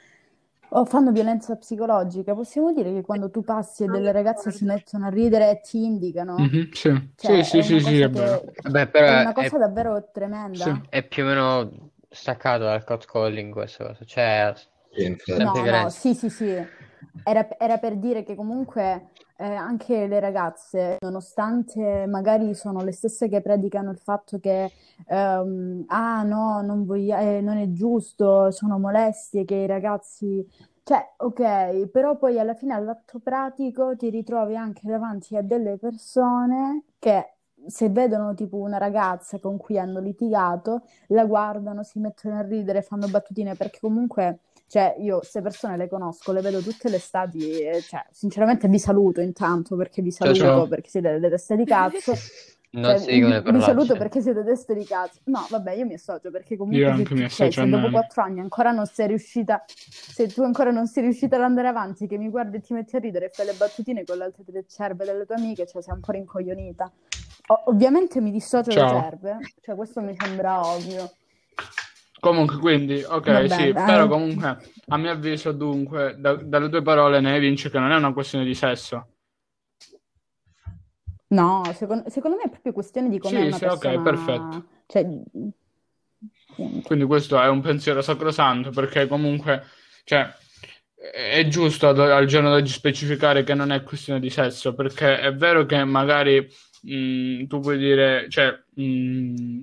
o 0.70 0.84
fanno 0.84 1.12
violenza 1.12 1.56
psicologica, 1.56 2.34
possiamo 2.34 2.72
dire 2.72 2.92
che 2.92 3.02
quando 3.02 3.30
tu 3.30 3.42
passi 3.42 3.84
e 3.84 3.88
delle 3.88 4.12
ragazze 4.12 4.50
si 4.50 4.64
mettono 4.64 5.06
a 5.06 5.08
ridere 5.10 5.50
e 5.50 5.60
ti 5.60 5.84
indicano, 5.84 6.52
Mhm, 6.52 6.70
sì, 6.72 7.08
cioè 7.16 7.42
sì, 7.42 7.42
è 7.48 7.62
sì, 7.62 7.62
una 7.62 7.80
sì, 7.80 7.80
sì, 7.80 7.94
cosa 7.94 8.06
è 8.06 8.10
che 8.10 8.42
Vabbè, 8.62 8.90
è 9.00 9.12
una 9.14 9.32
è, 9.34 9.34
cosa 9.34 9.58
davvero 9.58 10.10
tremenda. 10.12 10.80
Sì. 10.82 10.90
è 10.90 11.02
più 11.06 11.24
o 11.24 11.26
meno 11.26 11.90
staccato 12.08 12.64
dal 12.64 12.84
catcalling 12.84 13.52
questa 13.52 13.86
cosa. 13.86 14.04
Cioè, 14.04 14.54
Sì, 14.90 15.16
No, 15.34 15.66
no, 15.66 15.90
sì, 15.90 16.14
sì, 16.14 16.28
sì. 16.30 16.68
Era, 17.22 17.46
era 17.58 17.78
per 17.78 17.96
dire 17.98 18.22
che 18.22 18.34
comunque 18.34 19.10
eh, 19.36 19.44
anche 19.44 20.06
le 20.06 20.18
ragazze, 20.18 20.96
nonostante 21.00 22.06
magari 22.06 22.54
sono 22.54 22.82
le 22.82 22.92
stesse 22.92 23.28
che 23.28 23.42
predicano 23.42 23.90
il 23.90 23.98
fatto 23.98 24.38
che 24.38 24.72
ehm, 25.06 25.84
ah 25.88 26.22
no, 26.22 26.62
non 26.62 26.84
voglia- 26.86 27.20
eh, 27.20 27.40
non 27.42 27.58
è 27.58 27.70
giusto, 27.72 28.50
sono 28.50 28.78
molestie 28.78 29.44
che 29.44 29.54
i 29.54 29.66
ragazzi... 29.66 30.46
Cioè, 30.82 31.16
ok, 31.18 31.88
però 31.90 32.16
poi 32.16 32.38
alla 32.38 32.54
fine 32.54 32.72
all'atto 32.72 33.18
pratico 33.18 33.94
ti 33.94 34.08
ritrovi 34.08 34.56
anche 34.56 34.80
davanti 34.88 35.36
a 35.36 35.42
delle 35.42 35.76
persone 35.76 36.84
che 36.98 37.37
se 37.66 37.88
vedono 37.90 38.34
tipo 38.34 38.56
una 38.56 38.78
ragazza 38.78 39.38
con 39.38 39.56
cui 39.56 39.78
hanno 39.78 40.00
litigato, 40.00 40.82
la 41.08 41.24
guardano, 41.24 41.82
si 41.82 41.98
mettono 41.98 42.36
a 42.38 42.42
ridere, 42.42 42.82
fanno 42.82 43.08
battutine, 43.08 43.54
perché 43.54 43.78
comunque, 43.80 44.40
cioè, 44.66 44.96
io 44.98 45.18
queste 45.18 45.42
persone 45.42 45.76
le 45.76 45.88
conosco, 45.88 46.32
le 46.32 46.40
vedo 46.40 46.60
tutte 46.60 46.88
le 46.88 46.96
estati, 46.96 47.60
e, 47.60 47.80
cioè, 47.82 48.04
sinceramente 48.10 48.68
vi 48.68 48.78
saluto 48.78 49.20
intanto, 49.20 49.76
perché 49.76 50.02
vi 50.02 50.12
Ciao, 50.12 50.34
saluto, 50.34 50.40
ciao. 50.44 50.68
perché 50.68 50.88
siete 50.88 51.10
delle 51.10 51.28
teste 51.28 51.56
di 51.56 51.64
cazzo. 51.64 52.12
Non 52.70 52.84
Cioè, 52.84 52.98
si 52.98 53.12
dicono 53.12 53.32
le 53.32 53.52
vi 53.52 53.62
saluto 53.62 53.96
perché 53.96 54.20
siete 54.20 54.44
teste 54.44 54.74
di 54.74 54.84
cazzo. 54.84 55.20
No, 55.24 55.46
vabbè, 55.48 55.72
io 55.72 55.86
mi 55.86 55.94
associo 55.94 56.30
perché 56.30 56.52
Io 56.52 56.58
comunque 56.58 56.84
se, 56.84 56.92
anche 56.98 57.14
mi 57.14 57.20
cioè, 57.20 57.46
associo 57.46 57.50
se 57.50 57.60
a 57.60 57.66
dopo 57.66 57.90
quattro 57.90 58.22
anni 58.22 58.40
ancora 58.40 58.72
non 58.72 58.84
sei 58.84 59.06
riuscita, 59.06 59.64
se 59.66 60.26
tu 60.26 60.42
ancora 60.42 60.70
non 60.70 60.86
sei 60.86 61.04
riuscita 61.04 61.36
ad 61.36 61.42
andare 61.42 61.68
avanti, 61.68 62.06
che 62.06 62.18
mi 62.18 62.28
guardi 62.28 62.56
e 62.58 62.60
ti 62.60 62.74
metti 62.74 62.96
a 62.96 62.98
ridere 62.98 63.26
e 63.26 63.30
fai 63.30 63.46
le 63.46 63.54
battutine 63.54 64.04
con 64.04 64.18
le 64.18 64.24
altre 64.24 64.44
tre 64.44 64.64
cerve 64.68 65.06
delle 65.06 65.24
tue 65.24 65.36
amiche, 65.36 65.66
cioè 65.66 65.80
sei 65.80 65.94
un 65.94 66.00
po' 66.00 66.12
rincoglionita. 66.12 66.92
Ovviamente 67.66 68.20
mi 68.20 68.30
dissocio 68.30 68.70
Ciao. 68.72 69.00
cerve, 69.00 69.38
cioè 69.62 69.74
questo 69.74 70.00
mi 70.02 70.14
sembra 70.14 70.60
ovvio. 70.66 71.10
Comunque, 72.20 72.56
quindi, 72.58 73.02
ok, 73.02 73.24
Vabbè, 73.24 73.48
sì, 73.48 73.72
dai. 73.72 73.86
però 73.86 74.08
comunque, 74.08 74.58
a 74.88 74.96
mio 74.96 75.10
avviso, 75.12 75.52
dunque, 75.52 76.16
da- 76.18 76.34
dalle 76.34 76.68
tue 76.68 76.82
parole 76.82 77.20
ne 77.20 77.36
evince 77.36 77.70
che 77.70 77.78
non 77.78 77.92
è 77.92 77.96
una 77.96 78.12
questione 78.12 78.44
di 78.44 78.54
sesso. 78.54 79.06
No, 81.30 81.62
secondo, 81.74 82.08
secondo 82.08 82.36
me 82.38 82.44
è 82.44 82.48
proprio 82.48 82.72
questione 82.72 83.08
di 83.08 83.18
com'è 83.18 83.38
Sì, 83.38 83.46
una 83.46 83.58
sì, 83.58 83.64
ok, 83.64 83.78
persona... 83.78 84.02
perfetto. 84.02 84.64
Cioè. 84.86 85.06
Quindi 86.84 87.04
questo 87.04 87.40
è 87.40 87.48
un 87.48 87.60
pensiero 87.60 88.02
sacrosanto, 88.02 88.70
perché 88.70 89.06
comunque, 89.06 89.64
cioè, 90.04 90.28
è 91.12 91.46
giusto 91.46 91.88
ad- 91.88 92.00
al 92.00 92.26
giorno 92.26 92.50
d'oggi 92.50 92.72
specificare 92.72 93.44
che 93.44 93.54
non 93.54 93.70
è 93.70 93.82
questione 93.82 94.18
di 94.20 94.30
sesso, 94.30 94.74
perché 94.74 95.20
è 95.20 95.32
vero 95.34 95.66
che 95.66 95.84
magari 95.84 96.48
mh, 96.82 97.46
tu 97.46 97.60
puoi 97.60 97.78
dire, 97.78 98.28
cioè, 98.30 98.50
mh, 98.74 99.60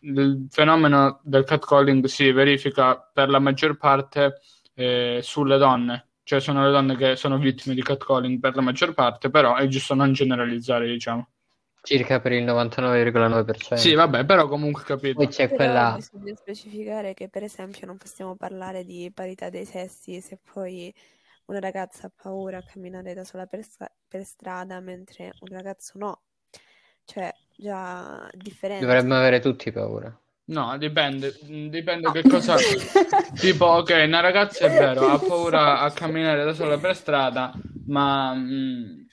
il 0.00 0.46
fenomeno 0.50 1.20
del 1.24 1.44
catcalling 1.44 2.04
si 2.06 2.30
verifica 2.32 2.96
per 3.12 3.28
la 3.28 3.38
maggior 3.38 3.76
parte 3.76 4.40
eh, 4.74 5.20
sulle 5.22 5.58
donne, 5.58 6.10
cioè 6.22 6.40
sono 6.40 6.64
le 6.64 6.70
donne 6.70 6.96
che 6.96 7.16
sono 7.16 7.38
vittime 7.38 7.74
di 7.74 7.82
catcalling 7.82 8.38
per 8.40 8.54
la 8.54 8.62
maggior 8.62 8.94
parte, 8.94 9.30
però 9.30 9.56
è 9.56 9.66
giusto 9.68 9.94
non 9.94 10.12
generalizzare, 10.12 10.86
diciamo. 10.86 11.28
Circa 11.82 12.20
per 12.20 12.32
il 12.32 12.42
99,9%. 12.44 13.90
Sì, 13.90 13.94
vabbè, 13.94 14.24
però 14.24 14.48
comunque 14.48 14.82
capito. 14.82 15.24
Poi 15.24 15.28
c'è 15.28 15.52
Però 15.54 15.54
quella... 15.54 15.96
bisogna 15.96 16.34
specificare 16.34 17.14
che 17.14 17.28
per 17.28 17.42
esempio 17.42 17.86
non 17.86 17.96
possiamo 17.96 18.36
parlare 18.36 18.84
di 18.84 19.10
parità 19.12 19.48
dei 19.50 19.64
sessi 19.64 20.20
se 20.20 20.36
poi 20.38 20.92
una 21.46 21.58
ragazza 21.60 22.06
ha 22.08 22.12
paura 22.14 22.58
a 22.58 22.62
camminare 22.62 23.14
da 23.14 23.24
sola 23.24 23.46
per, 23.46 23.62
stra- 23.64 23.90
per 24.08 24.24
strada 24.24 24.80
mentre 24.80 25.36
un 25.40 25.48
ragazzo 25.48 25.98
no. 25.98 26.22
Cioè, 27.06 27.34
già 27.56 28.28
differenza. 28.34 28.84
Dovremmo 28.84 29.14
avere 29.14 29.40
tutti 29.40 29.72
paura. 29.72 30.14
No, 30.48 30.76
dipende, 30.78 31.32
dipende 31.70 32.10
che 32.12 32.22
cosa... 32.22 32.56
tipo, 33.34 33.64
ok, 33.66 34.04
una 34.06 34.20
ragazza 34.20 34.66
è 34.66 34.70
vero, 34.70 35.08
ha 35.08 35.18
paura 35.18 35.80
a 35.80 35.90
camminare 35.92 36.44
da 36.44 36.52
sola 36.54 36.78
per 36.78 36.94
strada, 36.94 37.52
ma... 37.86 38.32
mm, 38.34 39.04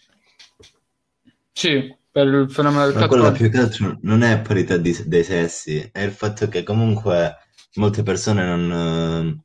sì, 1.52 1.96
per 2.12 2.28
il 2.28 2.52
fenomeno 2.52 2.86
del 2.86 2.94
Ma 2.94 3.06
quella 3.06 3.32
catcalling. 3.32 3.34
più 3.34 3.50
che 3.52 3.58
altro 3.58 3.98
non 4.04 4.22
è 4.24 4.42
parità 4.42 4.78
di- 4.78 5.04
dei 5.08 5.24
sessi, 5.24 5.90
è 5.92 6.02
il 6.02 6.12
fatto 6.12 6.48
che 6.48 6.64
comunque 6.64 7.36
molte 7.76 8.04
persone 8.04 8.44
non, 8.46 8.72
eh, 8.72 9.44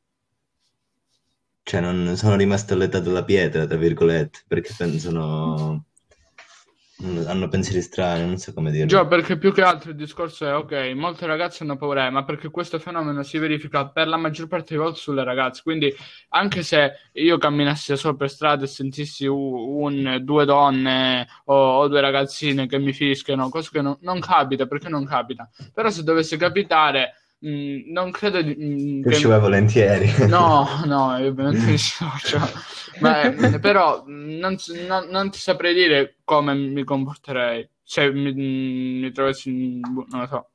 cioè 1.63 1.81
non 1.81 2.15
sono 2.17 2.35
rimaste 2.35 2.73
all'età 2.73 2.99
della 2.99 3.23
pietra, 3.23 3.65
tra 3.67 3.77
virgolette, 3.77 4.43
perché 4.47 4.73
pensano, 4.75 5.85
hanno 7.01 7.47
pensieri 7.47 7.81
strani, 7.81 8.25
non 8.25 8.37
so 8.37 8.53
come 8.53 8.71
dirlo. 8.71 8.87
Già, 8.87 9.05
perché 9.05 9.37
più 9.37 9.53
che 9.53 9.61
altro 9.61 9.91
il 9.91 9.95
discorso 9.95 10.45
è, 10.45 10.53
ok, 10.53 10.91
molte 10.95 11.25
ragazze 11.25 11.63
hanno 11.63 11.77
paura, 11.77 12.07
eh, 12.07 12.09
ma 12.09 12.25
perché 12.25 12.49
questo 12.49 12.77
fenomeno 12.77 13.23
si 13.23 13.37
verifica 13.37 13.87
per 13.87 14.07
la 14.07 14.17
maggior 14.17 14.47
parte 14.47 14.73
delle 14.73 14.83
volte 14.83 14.99
sulle 14.99 15.23
ragazze, 15.23 15.61
quindi 15.63 15.93
anche 16.29 16.61
se 16.61 16.93
io 17.13 17.37
camminassi 17.37 17.95
solo 17.95 18.15
per 18.15 18.29
strada 18.29 18.65
e 18.65 18.67
sentissi 18.67 19.25
un, 19.25 20.19
due 20.21 20.45
donne 20.45 21.27
o, 21.45 21.77
o 21.77 21.87
due 21.87 22.01
ragazzine 22.01 22.67
che 22.67 22.79
mi 22.79 22.91
fischiano, 22.91 23.49
cosa 23.49 23.69
che 23.71 23.81
non, 23.81 23.97
non 24.01 24.19
capita, 24.19 24.65
perché 24.65 24.89
non 24.89 25.05
capita, 25.05 25.49
però 25.73 25.89
se 25.89 26.03
dovesse 26.03 26.35
capitare, 26.35 27.13
mh, 27.39 27.91
non 27.91 28.11
credo 28.11 28.41
di- 28.41 28.55
mh, 28.55 29.03
Io 29.03 29.09
che... 29.09 29.15
ci 29.15 29.27
vai 29.27 29.39
volentieri. 29.39 30.07
No, 30.21 30.65
no, 30.85 31.17
io 31.17 31.29
ovviamente 31.29 31.65
mi 31.65 31.71
dissocio. 31.71 32.39
Ma, 32.99 33.23
eh, 33.23 33.59
però 33.59 34.03
non, 34.07 34.57
non- 34.87 35.07
non 35.09 35.29
ti 35.31 35.39
saprei 35.39 35.73
dire 35.73 36.17
come 36.23 36.53
mi 36.53 36.83
comporterei 36.83 37.67
se 37.83 38.11
mi, 38.11 38.33
mh, 38.33 38.99
mi 39.01 39.11
trovassi, 39.11 39.49
in- 39.49 39.81
boh, 39.93 40.05
non 40.09 40.21
lo 40.21 40.27
so. 40.27 40.49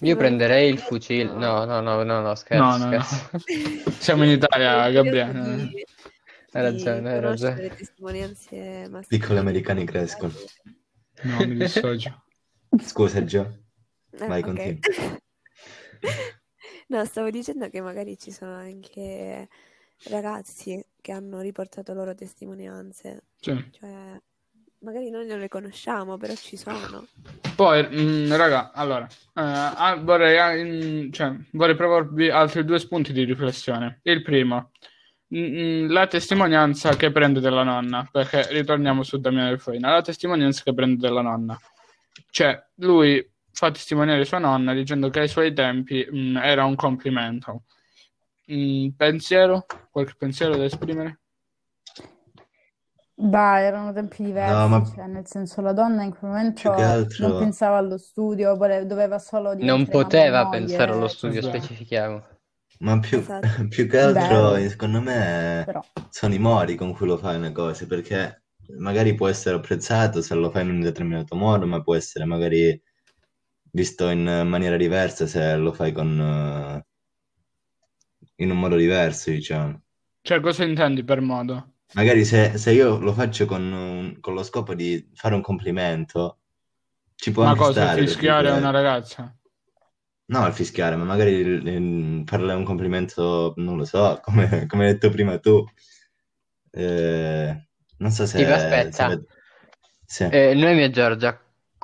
Io 0.00 0.16
prenderei 0.16 0.70
il 0.70 0.78
fucile. 0.78 1.24
No, 1.32 1.64
no, 1.64 1.80
no, 1.80 2.02
no, 2.04 2.20
no, 2.20 2.34
scherzo, 2.34 2.78
No, 2.78 2.78
no, 2.78 2.92
no. 2.92 3.02
scherzo. 3.02 3.30
Siamo 4.00 4.24
in 4.24 4.30
Italia, 4.30 4.90
Gabriele. 4.90 5.70
Hai 6.52 6.62
ragione, 6.62 7.12
hai 7.12 7.20
ragione. 7.20 7.60
le 7.62 7.70
testimonianze. 7.74 8.90
Piccoli 9.08 9.38
americani 9.38 9.84
crescono. 9.84 10.32
No, 11.24 11.42
mi 11.44 11.54
dissocio. 11.56 12.22
Scusa 12.78 13.24
Gio, 13.24 13.44
vai, 14.18 14.40
ok. 14.40 14.44
continua. 14.44 14.78
No, 16.88 17.04
stavo 17.04 17.30
dicendo 17.30 17.68
che 17.68 17.80
magari 17.80 18.16
ci 18.18 18.30
sono 18.30 18.54
anche 18.54 19.48
ragazzi 20.08 20.84
che 21.00 21.12
hanno 21.12 21.40
riportato 21.40 21.92
loro 21.94 22.14
testimonianze, 22.14 23.24
Sì. 23.40 23.70
cioè 23.72 24.20
magari 24.80 25.10
noi 25.10 25.26
non 25.26 25.38
le 25.38 25.48
conosciamo, 25.48 26.16
però 26.16 26.34
ci 26.34 26.56
sono. 26.56 27.06
Poi, 27.56 27.82
mh, 27.88 28.36
raga, 28.36 28.70
allora, 28.72 29.04
eh, 29.06 29.10
ah, 29.34 29.96
vorrei, 30.00 30.38
ah, 30.38 30.54
in- 30.56 31.12
cioè, 31.12 31.34
vorrei 31.52 31.74
proporvi 31.74 32.28
altri 32.30 32.64
due 32.64 32.78
spunti 32.78 33.12
di 33.12 33.24
riflessione. 33.24 34.00
Il 34.02 34.22
primo, 34.22 34.70
mh, 35.28 35.38
mh, 35.38 35.90
la 35.92 36.06
testimonianza 36.06 36.94
che 36.94 37.10
prende 37.10 37.40
della 37.40 37.64
nonna, 37.64 38.08
perché 38.10 38.46
ritorniamo 38.52 39.02
su 39.02 39.18
Damiano 39.18 39.48
del 39.48 39.60
Foina, 39.60 39.90
la 39.90 40.02
testimonianza 40.02 40.62
che 40.62 40.74
prende 40.74 40.98
della 41.06 41.22
nonna. 41.22 41.58
Cioè, 42.30 42.64
lui 42.76 43.28
fa 43.56 43.70
testimoniare 43.70 44.24
sua 44.24 44.38
nonna 44.38 44.74
dicendo 44.74 45.08
che 45.10 45.20
ai 45.20 45.28
suoi 45.28 45.52
tempi 45.54 46.06
mh, 46.10 46.36
era 46.38 46.64
un 46.64 46.74
complimento. 46.76 47.64
Mm, 48.52 48.90
pensiero? 48.96 49.66
Qualche 49.90 50.14
pensiero 50.18 50.56
da 50.56 50.64
esprimere? 50.64 51.20
Dai, 53.18 53.64
erano 53.64 53.92
tempi 53.92 54.22
diversi, 54.24 54.52
No, 54.56 54.68
ma 54.68 54.82
cioè 54.82 55.06
nel 55.06 55.26
senso 55.26 55.60
la 55.62 55.72
donna 55.72 56.02
in 56.02 56.10
quel 56.16 56.30
momento 56.30 56.60
più 56.60 56.70
che 56.70 56.82
non 57.16 57.32
altro... 57.32 57.34
pensava 57.34 57.76
allo 57.78 57.96
studio, 57.98 58.54
vole- 58.56 58.86
doveva 58.86 59.18
solo 59.18 59.54
Non 59.58 59.86
diventare 59.86 59.98
mamma 59.98 60.26
e 60.28 60.30
poteva 60.30 60.46
pensare 60.46 60.92
allo 60.92 61.08
studio, 61.08 61.40
Esatto. 61.40 61.42
specifichiamo. 61.42 62.24
Ma 62.80 62.98
più, 63.00 63.20
Esatto. 63.20 63.40
più 63.68 63.86
che 63.88 63.98
altro, 63.98 64.56
vero, 64.56 64.68
secondo 64.68 65.00
me, 65.00 65.66
però. 65.66 65.82
sono 66.08 66.34
i 66.34 66.38
modi 66.38 66.74
con 66.74 66.92
cui 66.94 67.06
lo 67.06 67.16
fai 67.18 67.36
una 67.36 67.52
cosa, 67.52 67.86
perché 67.86 68.44
magari 68.78 69.14
può 69.14 69.28
essere 69.28 69.56
apprezzato 69.56 70.22
se 70.22 70.34
lo 70.34 70.50
fai 70.50 70.62
in 70.64 70.70
un 70.70 70.80
determinato 70.80 71.36
modo, 71.36 71.66
ma 71.66 71.82
può 71.82 71.94
essere 71.94 72.24
magari 72.24 72.80
visto 73.76 74.08
in 74.08 74.22
maniera 74.46 74.76
diversa 74.76 75.26
se 75.26 75.54
lo 75.56 75.72
fai 75.72 75.92
con, 75.92 76.18
eh, 76.20 76.84
in 78.36 78.50
un 78.50 78.58
modo 78.58 78.76
diverso, 78.76 79.30
diciamo. 79.30 79.82
Cioè, 80.20 80.40
cosa 80.40 80.64
intendi 80.64 81.02
per 81.04 81.22
modo? 81.22 81.72
Magari 81.94 82.24
se, 82.24 82.58
se 82.58 82.70
io 82.72 82.98
lo 83.00 83.12
faccio 83.12 83.44
con, 83.46 83.72
un- 83.72 84.20
con 84.20 84.34
lo 84.34 84.42
scopo 84.44 84.74
di 84.74 85.10
fare 85.14 85.34
un 85.34 85.40
complimento, 85.42 86.40
ci 87.16 87.32
può 87.32 87.42
Ma 87.42 87.54
anche 87.54 87.62
cosa, 87.62 87.88
stare, 87.88 88.04
tra 88.04 88.14
fischiare 88.26 88.50
una 88.50 88.68
virgolette. 88.70 88.70
ragazza? 88.70 89.34
No, 90.28 90.40
al 90.44 90.52
fischiare, 90.54 90.96
ma 90.96 91.04
magari 91.04 91.30
il- 91.32 91.66
il- 91.68 92.22
farle 92.26 92.52
un 92.54 92.64
complimento, 92.64 93.54
non 93.56 93.76
lo 93.76 93.84
so, 93.84 94.18
come, 94.22 94.66
come 94.66 94.86
hai 94.86 94.92
detto 94.92 95.10
prima 95.10 95.38
tu. 95.38 95.64
Eh, 96.72 97.68
non 97.98 98.10
so 98.12 98.26
Tipo, 98.34 98.52
se, 98.52 98.52
aspetta. 98.52 99.06
se... 99.06 99.26
Sì. 100.06 100.24
Eh, 100.28 100.54
Noemi 100.54 100.84
e 100.84 100.90
Giorgia, 100.90 101.36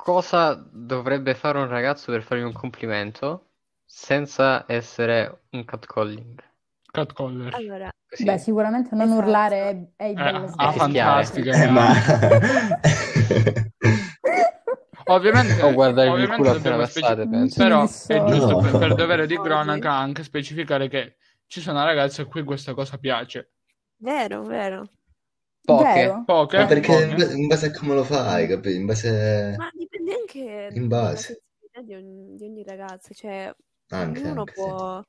cosa 0.03 0.61
dovrebbe 0.69 1.33
fare 1.33 1.59
un 1.59 1.67
ragazzo 1.69 2.11
per 2.11 2.23
fargli 2.23 2.41
un 2.41 2.51
complimento 2.51 3.51
senza 3.85 4.65
essere 4.67 5.43
un 5.51 5.63
catcalling? 5.63 6.43
Catcaller. 6.91 7.55
Allora, 7.55 7.89
Così. 8.09 8.25
Beh, 8.25 8.37
sicuramente 8.37 8.93
non 8.95 9.05
esatto. 9.07 9.21
urlare 9.21 9.93
ehi 9.95 10.11
Eh, 10.11 10.13
bella 10.13 10.53
ah, 10.57 10.71
sveglia. 10.71 10.71
fischiare. 10.71 11.25
fantastica. 11.25 11.63
Eh, 11.63 11.67
ma... 11.69 11.87
Ovviamente, 15.05 15.61
O 15.61 15.73
guardare 15.73 16.07
il 16.07 16.13
ovviamente 16.13 16.43
culo 16.43 16.57
appena 16.57 16.85
speci- 16.85 16.99
passate, 17.05 17.27
penso. 17.29 17.63
però 17.63 17.83
è 17.83 18.23
giusto 18.25 18.51
No. 18.51 18.57
per, 18.61 18.77
per 18.77 18.95
dovere 18.95 19.25
di 19.25 19.37
cronaca 19.39 19.93
anche 19.93 20.23
specificare 20.23 20.87
che 20.89 21.15
ci 21.47 21.61
sono 21.61 21.81
ragazze 21.83 22.23
a 22.23 22.25
cui 22.25 22.43
questa 22.43 22.73
cosa 22.73 22.97
piace. 22.97 23.51
vero, 23.97 24.43
vero. 24.43 24.85
Poche. 25.65 25.93
Vero? 25.93 26.23
Poche, 26.25 26.57
Ma 26.57 26.65
perché 26.65 26.91
in 26.91 27.09
poche. 27.09 27.15
base, 27.15 27.37
in 27.37 27.47
base 27.47 27.65
a 27.67 27.71
come 27.71 27.95
lo 27.95 28.03
fai, 28.03 28.47
capito? 28.47 28.75
In 28.75 28.85
base... 28.85 29.55
Ma 29.57 29.69
dipende 30.03 30.13
anche 30.13 30.75
In 30.77 30.87
base. 30.87 31.41
di 31.83 31.93
ogni, 31.95 32.35
di 32.35 32.43
ogni 32.45 32.63
ragazzo, 32.63 33.13
cioè 33.13 33.53
Anche, 33.89 34.21
ognuno 34.21 34.41
anche, 34.41 34.53
sì. 34.53 34.59
può 34.61 35.03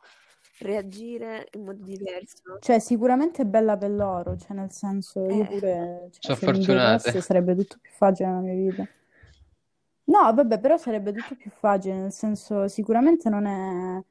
reagire 0.60 1.48
in 1.52 1.64
modo 1.64 1.82
diverso. 1.82 2.58
Cioè, 2.60 2.78
sicuramente 2.78 3.42
è 3.42 3.44
bella 3.44 3.76
per 3.76 3.90
loro, 3.90 4.36
cioè 4.36 4.56
nel 4.56 4.70
senso, 4.70 5.28
io 5.28 5.42
Eh, 5.42 5.46
pure, 5.46 6.08
Sono 6.20 6.36
cioè, 6.36 6.36
se 6.36 6.46
fortunate. 6.46 7.02
piacesse 7.02 7.20
sarebbe 7.20 7.54
tutto 7.54 7.78
più 7.80 7.90
facile 7.92 8.28
nella 8.28 8.40
mia 8.40 8.54
vita. 8.54 8.88
No, 10.06 10.32
vabbè, 10.34 10.60
però 10.60 10.76
sarebbe 10.76 11.12
tutto 11.12 11.34
più 11.34 11.50
facile, 11.50 11.94
nel 11.96 12.12
senso, 12.12 12.68
sicuramente 12.68 13.28
non 13.30 13.46
è, 13.46 14.02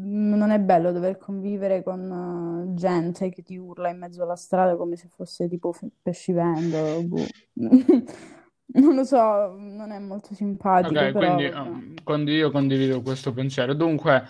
non 0.00 0.50
è 0.50 0.60
bello 0.60 0.92
dover 0.92 1.18
convivere 1.18 1.82
con 1.82 2.66
eh, 2.70 2.74
gente 2.74 3.30
che 3.30 3.42
ti 3.42 3.56
urla 3.56 3.88
in 3.90 3.98
mezzo 3.98 4.22
alla 4.22 4.36
strada 4.36 4.76
come 4.76 4.96
se 4.96 5.08
fosse 5.08 5.48
tipo 5.48 5.74
pescivendolo, 6.02 7.02
boh. 7.02 7.26
Non 8.70 8.94
lo 8.94 9.04
so, 9.04 9.56
non 9.56 9.90
è 9.92 9.98
molto 9.98 10.34
simpatico, 10.34 11.00
Ok, 11.00 11.12
però 11.12 11.34
quindi 11.34 11.46
um, 11.46 12.28
io 12.28 12.50
condivido 12.50 13.00
questo 13.00 13.32
pensiero. 13.32 13.72
Dunque, 13.72 14.24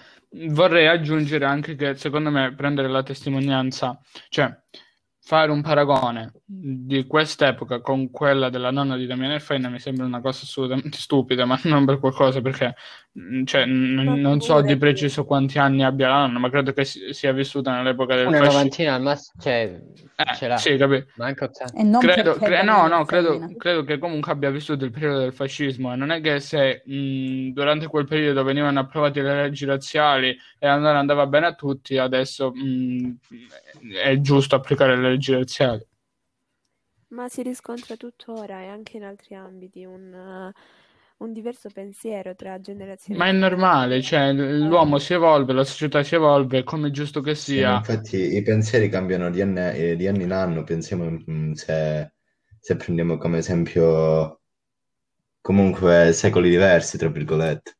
vorrei 0.50 0.86
aggiungere 0.86 1.44
anche 1.44 1.74
che 1.74 1.96
secondo 1.96 2.30
me 2.30 2.54
prendere 2.54 2.88
la 2.88 3.02
testimonianza, 3.02 3.98
cioè 4.28 4.56
fare 5.18 5.50
un 5.50 5.60
paragone 5.60 6.32
di 6.50 7.06
quest'epoca 7.06 7.82
con 7.82 8.10
quella 8.10 8.48
della 8.48 8.70
nonna 8.70 8.96
di 8.96 9.04
Damiano 9.04 9.38
Faina 9.38 9.68
mi 9.68 9.78
sembra 9.78 10.06
una 10.06 10.22
cosa 10.22 10.44
assolutamente 10.44 10.96
stupida, 10.96 11.44
ma 11.44 11.60
non 11.64 11.84
per 11.84 11.98
qualcosa, 11.98 12.40
perché 12.40 12.74
mh, 13.12 13.44
cioè, 13.44 13.66
n- 13.66 14.18
non 14.18 14.40
so 14.40 14.62
di 14.62 14.74
preciso 14.78 15.26
quanti 15.26 15.58
anni 15.58 15.84
abbia 15.84 16.08
la 16.08 16.20
nonna, 16.20 16.38
ma 16.38 16.48
credo 16.48 16.72
che 16.72 16.86
si- 16.86 17.12
sia 17.12 17.32
vissuta 17.32 17.76
nell'epoca 17.76 18.14
del 18.16 18.28
Una 18.28 18.38
fascismo. 18.38 18.54
novantina 18.60 18.94
al 18.94 19.02
massimo, 19.02 19.42
cioè, 19.42 19.78
ce 20.36 20.44
Eh, 20.46 20.48
l'ha. 20.48 20.56
sì, 20.56 20.76
capito. 20.78 21.10
Ma 21.16 21.26
anche 21.26 21.44
80. 21.44 21.78
E 21.78 21.82
non 21.82 22.00
Credo, 22.00 22.32
cre- 22.36 22.62
no, 22.62 22.86
no, 22.88 23.04
credo, 23.04 23.38
credo 23.58 23.84
che 23.84 23.98
comunque 23.98 24.32
abbia 24.32 24.48
vissuto 24.50 24.86
il 24.86 24.90
periodo 24.90 25.18
del 25.18 25.34
fascismo 25.34 25.92
e 25.92 25.96
non 25.96 26.10
è 26.10 26.22
che 26.22 26.40
se 26.40 26.82
mh, 26.82 27.50
durante 27.52 27.88
quel 27.88 28.06
periodo 28.06 28.42
venivano 28.42 28.80
approvate 28.80 29.20
le 29.20 29.34
leggi 29.42 29.66
razziali 29.66 30.34
e 30.58 30.66
allora 30.66 30.98
andava 30.98 31.26
bene 31.26 31.44
a 31.44 31.54
tutti, 31.54 31.98
adesso 31.98 32.52
mh, 32.54 33.16
è 34.02 34.18
giusto 34.20 34.54
applicare 34.56 34.96
le 34.96 35.10
leggi 35.10 35.32
razziali. 35.34 35.84
Ma 37.08 37.28
si 37.28 37.42
riscontra 37.42 37.96
tuttora 37.96 38.62
e 38.62 38.66
anche 38.66 38.96
in 38.96 39.04
altri 39.04 39.34
ambiti 39.34 39.84
un, 39.84 40.10
eh, 40.12 40.52
un 41.18 41.32
diverso 41.34 41.70
pensiero 41.70 42.34
tra 42.34 42.60
generazioni 42.60 43.18
Ma 43.18 43.26
è 43.26 43.32
normale, 43.32 44.00
cioè 44.00 44.32
l'uomo 44.32 44.98
si 44.98 45.12
evolve, 45.12 45.52
la 45.52 45.64
società 45.64 46.02
si 46.02 46.14
evolve, 46.14 46.64
come 46.64 46.88
è 46.88 46.90
giusto 46.90 47.20
che 47.20 47.34
Sì, 47.40 47.60
sia. 47.60 47.70
infatti 47.70 48.36
i 48.36 48.42
pensieri 48.42 48.88
cambiano 48.88 49.30
di 49.30 49.40
anno, 49.40 49.70
eh, 49.70 49.96
di 49.96 50.06
anno 50.06 50.22
in 50.22 50.32
anno, 50.32 50.62
pensiamo 50.64 51.10
mm, 51.30 51.52
se, 51.52 52.12
se 52.60 52.76
prendiamo 52.76 53.16
come 53.16 53.38
esempio 53.38 54.40
comunque 55.40 56.12
secoli 56.12 56.48
diversi, 56.50 56.96
tra 56.96 57.08
virgolette. 57.08 57.76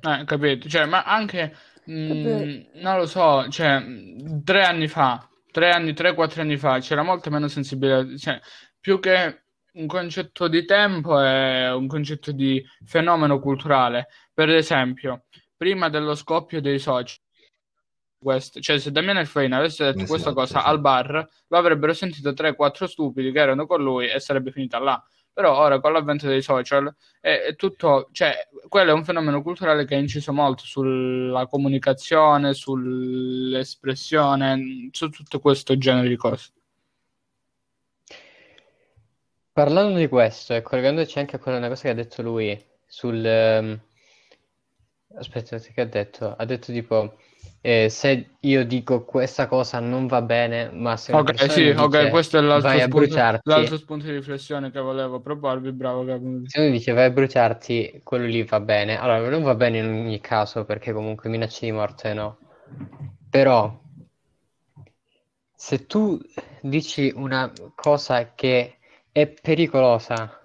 Eh, 0.00 0.24
capito? 0.24 0.68
Cioè, 0.68 0.86
ma 0.86 1.02
anche, 1.04 1.54
mh, 1.84 1.92
Vabbè. 2.06 2.50
non 2.80 2.96
lo 2.98 3.06
so, 3.06 3.48
cioè, 3.48 3.82
tre 4.44 4.64
anni 4.64 4.86
fa, 4.88 5.28
tre 5.56 5.70
anni, 5.70 5.94
tre, 5.94 6.12
quattro 6.12 6.42
anni 6.42 6.58
fa, 6.58 6.80
c'era 6.80 7.02
molta 7.02 7.30
meno 7.30 7.48
sensibilità, 7.48 8.14
cioè, 8.18 8.38
più 8.78 9.00
che 9.00 9.44
un 9.72 9.86
concetto 9.86 10.48
di 10.48 10.66
tempo 10.66 11.18
è 11.18 11.72
un 11.72 11.86
concetto 11.86 12.30
di 12.30 12.62
fenomeno 12.84 13.40
culturale. 13.40 14.08
Per 14.34 14.50
esempio, 14.50 15.24
prima 15.56 15.88
dello 15.88 16.14
scoppio 16.14 16.60
dei 16.60 16.78
social, 16.78 17.16
questo, 18.18 18.60
cioè 18.60 18.78
se 18.78 18.90
Damiano 18.92 19.24
Faina 19.24 19.56
avesse 19.56 19.84
detto 19.84 19.96
Esatto, 20.02 20.10
questa 20.10 20.32
cosa 20.34 20.60
sì. 20.60 20.66
al 20.66 20.78
bar, 20.78 21.26
lo 21.46 21.56
avrebbero 21.56 21.94
sentito 21.94 22.32
3-4 22.32 22.84
stupidi 22.84 23.32
che 23.32 23.38
erano 23.40 23.64
con 23.64 23.82
lui 23.82 24.10
e 24.10 24.20
sarebbe 24.20 24.52
finita 24.52 24.78
là. 24.78 25.02
Però 25.36 25.54
ora 25.58 25.80
con 25.80 25.92
l'avvento 25.92 26.26
dei 26.26 26.40
social 26.40 26.90
è, 27.20 27.42
è 27.48 27.56
tutto, 27.56 28.08
cioè, 28.12 28.48
quello 28.68 28.92
è 28.92 28.94
un 28.94 29.04
fenomeno 29.04 29.42
culturale 29.42 29.84
che 29.84 29.94
ha 29.94 29.98
inciso 29.98 30.32
molto 30.32 30.64
sulla 30.64 31.46
comunicazione, 31.46 32.54
sull'espressione, 32.54 34.88
su 34.92 35.10
tutto 35.10 35.38
questo 35.38 35.76
genere 35.76 36.08
di 36.08 36.16
cose. 36.16 36.52
Parlando 39.52 39.98
di 39.98 40.08
questo 40.08 40.54
e 40.54 40.62
collegandoci 40.62 41.18
anche 41.18 41.36
a 41.36 41.38
quella 41.38 41.58
una 41.58 41.68
cosa 41.68 41.82
che 41.82 41.88
ha 41.90 41.94
detto 41.94 42.22
lui 42.22 42.58
sul... 42.86 43.22
ehm, 43.24 43.80
Aspetta, 45.16 45.58
che 45.58 45.80
ha 45.80 45.86
detto? 45.86 46.34
Ha 46.36 46.44
detto 46.44 46.72
tipo, 46.72 47.16
eh, 47.60 47.88
se 47.88 48.36
io 48.40 48.64
dico 48.64 49.04
questa 49.04 49.46
cosa 49.46 49.80
non 49.80 50.06
va 50.06 50.22
bene, 50.22 50.70
ma 50.70 50.96
se 50.96 51.12
Ok, 51.12 51.50
sì, 51.50 51.64
mi 51.64 51.70
ok, 51.70 51.88
dice 51.88 52.10
questo 52.10 52.38
è 52.38 52.40
l'altro 52.40 52.68
vai 52.68 52.80
a 52.80 52.84
spunto, 52.84 53.40
l'altro 53.42 53.76
spunto 53.76 54.04
di 54.06 54.12
riflessione 54.12 54.70
che 54.70 54.80
volevo 54.80 55.20
proporvi, 55.20 55.72
bravo 55.72 56.04
Gabriele. 56.04 56.42
se 56.46 56.60
uno 56.60 56.70
dice 56.70 56.92
vai 56.92 57.06
a 57.06 57.10
bruciarti, 57.10 58.00
quello 58.04 58.26
lì 58.26 58.42
va 58.44 58.60
bene. 58.60 58.98
Allora, 58.98 59.28
non 59.28 59.42
va 59.42 59.54
bene 59.54 59.78
in 59.78 59.86
ogni 59.86 60.20
caso 60.20 60.64
perché 60.64 60.92
comunque 60.92 61.28
minacce 61.28 61.66
di 61.66 61.72
morte 61.72 62.14
no. 62.14 62.38
Però, 63.30 63.76
se 65.54 65.86
tu 65.86 66.18
dici 66.60 67.12
una 67.14 67.52
cosa 67.74 68.34
che 68.34 68.78
è 69.10 69.26
pericolosa, 69.26 70.40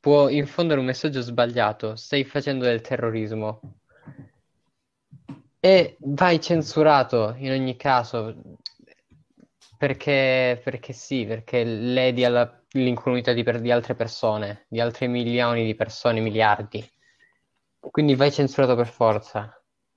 può 0.00 0.28
infondere 0.28 0.80
un 0.80 0.86
messaggio 0.86 1.20
sbagliato, 1.20 1.94
stai 1.96 2.24
facendo 2.24 2.64
del 2.64 2.80
terrorismo 2.80 3.60
e 5.62 5.96
vai 6.00 6.40
censurato 6.40 7.34
in 7.38 7.52
ogni 7.52 7.76
caso 7.76 8.18
perché, 9.76 10.60
perché 10.62 10.92
sì, 10.92 11.24
perché 11.26 11.64
ledi 11.64 12.24
alla- 12.24 12.62
l'incolumità 12.70 13.32
di, 13.32 13.42
per- 13.42 13.60
di 13.60 13.70
altre 13.70 13.94
persone, 13.94 14.66
di 14.68 14.80
altre 14.80 15.06
milioni 15.08 15.64
di 15.64 15.74
persone, 15.74 16.20
miliardi. 16.20 16.88
Quindi 17.80 18.14
vai 18.14 18.30
censurato 18.32 18.74
per 18.76 18.88
forza. 18.88 19.52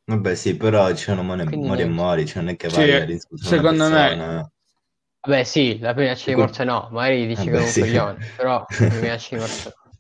Vabbè, 0.07 0.33
sì, 0.35 0.57
però 0.57 0.89
ci 0.95 1.03
sono 1.03 1.21
mori, 1.23 1.81
e 1.83 1.85
mori, 1.85 2.25
cioè 2.25 2.41
non 2.43 2.53
è 2.53 2.55
che 2.55 2.69
Sì, 2.69 2.81
vai 2.97 3.11
insultare 3.11 3.55
una 3.57 3.63
secondo 3.63 3.87
me-. 3.89 4.23
Vabbè, 5.21 5.43
sì, 5.43 5.79
la 5.79 5.93
minaccia 5.93 6.29
di 6.31 6.35
Ecco. 6.35 6.37
morte 6.37 6.63
no, 6.63 6.87
magari 6.91 7.23
gli 7.23 7.27
dici 7.27 7.49
che 7.49 7.55
Vabbè, 7.55 7.57
è 7.57 7.61
un 7.61 7.73
sì. 7.73 7.75
coglione, 7.75 8.31
però 8.35 8.65
la 8.87 8.95
minaccia 8.95 9.29
di 9.31 9.37
morte 9.41 9.61
no. 9.65 9.73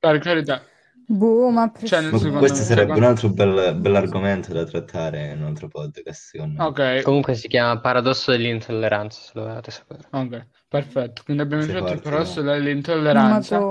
Per 0.00 0.18
carità, 0.18 0.62
Boh, 1.12 1.50
ma 1.50 1.72
Cioè, 1.82 2.00
nel 2.02 2.14
secondo 2.14 2.38
questo 2.38 2.62
sarebbe 2.62 2.92
un 2.98 3.02
altro 3.02 3.30
bel, 3.30 3.74
bell'argomento 3.74 4.52
da 4.52 4.64
trattare 4.64 5.32
in 5.32 5.40
un 5.40 5.46
altro 5.46 5.66
podcast, 5.68 6.28
secondo 6.30 6.58
me. 6.60 6.64
ok, 6.66 7.02
Comunque 7.02 7.34
si 7.34 7.48
chiama 7.48 7.80
paradosso 7.80 8.30
dell'intolleranza, 8.30 9.20
se 9.20 9.30
lo 9.34 9.42
volete 9.46 9.70
sapere. 9.72 10.06
ok, 10.10 10.46
perfetto. 10.68 11.22
Quindi 11.24 11.42
abbiamo 11.42 11.62
Sei 11.62 11.72
introdotto 11.72 11.92
il 11.94 12.00
paradosso 12.00 12.42
no? 12.42 12.52
dell'intolleranza. 12.52 13.66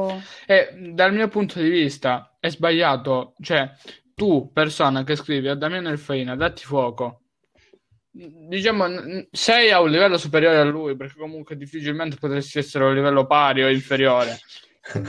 E 0.45 0.91
dal 0.93 1.13
mio 1.13 1.29
punto 1.29 1.61
di 1.61 1.69
vista 1.69 2.35
è 2.41 2.49
sbagliato, 2.49 3.35
cioè 3.39 3.71
tu, 4.13 4.51
persona 4.51 5.03
che 5.05 5.15
scrivi 5.15 5.47
a 5.47 5.55
Damiano 5.55 5.87
Elfaina, 5.89 6.35
datti 6.35 6.63
fuoco, 6.65 7.21
diciamo, 8.11 8.85
sei 9.31 9.71
a 9.71 9.79
un 9.79 9.89
livello 9.89 10.17
superiore 10.17 10.57
a 10.57 10.63
lui, 10.65 10.97
perché 10.97 11.17
comunque 11.17 11.55
difficilmente 11.55 12.17
potresti 12.17 12.57
essere 12.59 12.83
a 12.83 12.87
un 12.89 12.95
livello 12.95 13.25
pari 13.25 13.63
o 13.63 13.69
inferiore. 13.69 14.37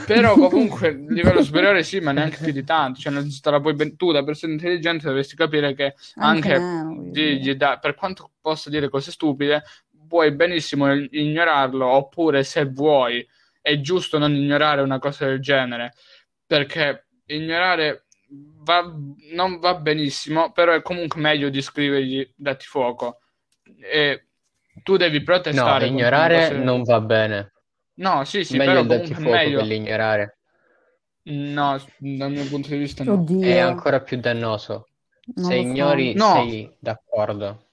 Però 0.05 0.35
comunque 0.49 0.91
livello 1.09 1.43
superiore 1.43 1.83
sì, 1.83 1.99
ma 1.99 2.11
neanche 2.11 2.37
più 2.41 2.51
di 2.51 2.63
tanto. 2.63 2.99
Cioè, 2.99 3.13
te 3.41 3.49
la 3.51 3.59
puoi 3.59 3.73
ben- 3.73 3.95
tu, 3.95 4.11
da 4.11 4.23
persona 4.23 4.53
intelligente, 4.53 5.07
dovresti 5.07 5.35
capire 5.35 5.73
che 5.73 5.95
Anche 6.15 6.53
anche 6.53 7.11
di- 7.11 7.39
gli 7.39 7.53
dà- 7.55 7.77
per 7.79 7.95
quanto 7.95 8.31
possa 8.41 8.69
dire 8.69 8.89
cose 8.89 9.11
stupide, 9.11 9.63
puoi 10.07 10.31
benissimo 10.33 10.93
ignorarlo, 10.93 11.85
oppure 11.87 12.43
se 12.43 12.65
vuoi, 12.65 13.25
è 13.61 13.79
giusto 13.79 14.17
non 14.17 14.35
ignorare 14.35 14.81
una 14.81 14.99
cosa 14.99 15.25
del 15.25 15.39
genere, 15.39 15.93
perché 16.45 17.05
ignorare 17.27 18.05
va- 18.63 18.93
non 19.31 19.59
va 19.59 19.75
benissimo, 19.75 20.51
però 20.51 20.73
è 20.73 20.81
comunque 20.81 21.19
meglio 21.21 21.49
di 21.49 21.61
scrivergli 21.61 22.29
dati 22.35 22.65
fuoco. 22.65 23.19
E 23.81 24.25
tu 24.83 24.97
devi 24.97 25.17
No, 25.19 25.23
protestare 25.23 25.79
contro 25.79 25.87
ignorare 25.87 26.49
non 26.63 26.83
va 26.83 26.99
bene. 27.01 27.51
No, 28.01 28.23
sì, 28.25 28.43
sì, 28.43 28.57
Meglio 28.57 28.71
però 28.71 28.81
il 28.81 28.87
darti 28.87 29.13
fuoco 29.13 29.29
meglio. 29.29 29.59
che 29.59 29.65
l'ignorare. 29.65 30.37
No, 31.23 31.79
dal 31.99 32.31
mio 32.31 32.45
punto 32.47 32.69
di 32.69 32.77
vista 32.77 33.03
no. 33.03 33.13
Oddio. 33.13 33.41
È 33.45 33.59
ancora 33.59 34.01
più 34.01 34.19
dannoso. 34.19 34.87
Non 35.35 35.45
Se 35.51 35.55
lo 35.55 35.61
so. 35.61 35.67
ignori, 35.67 36.13
No. 36.15 36.33
sei 36.33 36.75
d'accordo. 36.79 37.67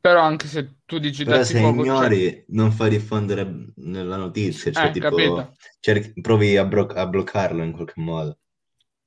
Però 0.00 0.20
anche 0.20 0.46
se 0.46 0.74
tu 0.84 0.98
dici 0.98 1.24
Però 1.24 1.38
dati 1.38 1.52
se 1.52 1.58
fuoco, 1.60 1.84
cioè- 1.84 1.94
ignori, 1.96 2.44
non 2.48 2.70
fai 2.72 2.90
diffondere 2.90 3.72
nella 3.76 4.16
notizia, 4.16 4.70
cioè 4.70 4.86
Eh, 4.86 4.90
tipo, 4.92 5.08
capito. 5.08 5.54
cerchi- 5.80 6.20
provi 6.20 6.56
a, 6.56 6.64
bro- 6.64 6.86
a 6.86 7.06
bloccarlo 7.06 7.62
in 7.62 7.72
qualche 7.72 8.00
modo. 8.00 8.38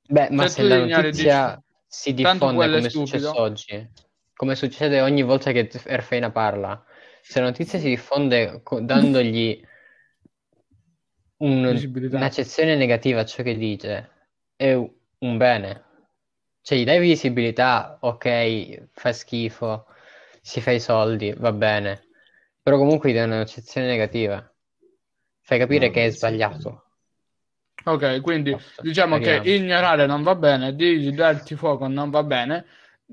Beh, 0.08 0.28
ma 0.30 0.42
Se 0.42 0.48
se 0.48 0.62
tu 0.62 0.68
la 0.68 0.76
ignori, 0.76 1.02
notizia 1.06 1.54
dici, 1.54 1.66
si 1.86 2.14
tanto 2.14 2.30
diffonde 2.32 2.56
quello 2.56 2.72
è 2.72 2.76
come 2.76 2.86
è 2.88 2.90
successo 2.90 3.24
stupido. 3.28 3.40
oggi, 3.42 3.90
come 4.34 4.54
succede 4.56 5.00
ogni 5.00 5.22
volta 5.22 5.52
che 5.52 5.70
Erfeina 5.84 6.30
parla, 6.30 6.84
se 7.22 7.40
la 7.40 7.46
notizia 7.46 7.78
si 7.78 7.88
diffonde 7.88 8.60
co- 8.62 8.80
dandogli 8.80 9.60
un- 11.38 11.66
Visibilità. 11.66 12.22
un'accezione 12.22 12.76
negativa 12.76 13.20
a 13.20 13.24
ciò 13.24 13.42
che 13.42 13.56
dice, 13.56 14.10
è 14.56 14.72
un 14.74 15.36
bene. 15.36 15.84
Cioè, 16.62 16.78
gli 16.78 16.84
dai 16.84 17.00
visibilità, 17.00 17.98
ok, 18.00 18.88
fa 18.92 19.12
schifo, 19.12 19.86
si 20.40 20.60
fa 20.60 20.70
i 20.72 20.80
soldi, 20.80 21.32
va 21.36 21.52
bene, 21.52 22.06
però 22.62 22.78
comunque 22.78 23.10
gli 23.10 23.14
dai 23.14 23.24
un'accezione 23.24 23.86
negativa. 23.88 24.46
Fai 25.40 25.58
capire 25.58 25.90
No, 25.90 25.90
che 25.90 26.06
è 26.06 26.10
sbagliato. 26.10 26.84
Ok, 27.84 28.20
quindi 28.20 28.56
Basta, 28.56 28.80
diciamo 28.80 29.18
che 29.18 29.34
speriamo. 29.34 29.44
ignorare 29.44 30.06
non 30.06 30.22
va 30.22 30.34
bene, 30.36 30.74
di 30.76 31.12
darti 31.14 31.56
fuoco 31.56 31.88
non 31.88 32.10
va 32.10 32.22
bene. 32.22 32.64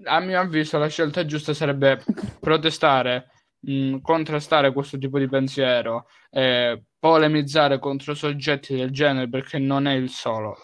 A 0.03 0.19
mio 0.19 0.39
avviso 0.39 0.77
la 0.77 0.87
scelta 0.87 1.25
giusta 1.25 1.53
sarebbe 1.55 2.05
protestare, 2.39 3.31
mh, 3.61 3.97
contrastare 4.01 4.71
questo 4.73 4.97
tipo 4.97 5.19
di 5.19 5.27
pensiero, 5.27 6.07
eh, 6.31 6.81
polemizzare 6.99 7.79
contro 7.79 8.13
soggetti 8.13 8.75
del 8.75 8.91
genere 8.91 9.29
perché 9.29 9.57
non 9.59 9.87
è 9.87 9.93
il 9.93 10.09
solo. 10.09 10.57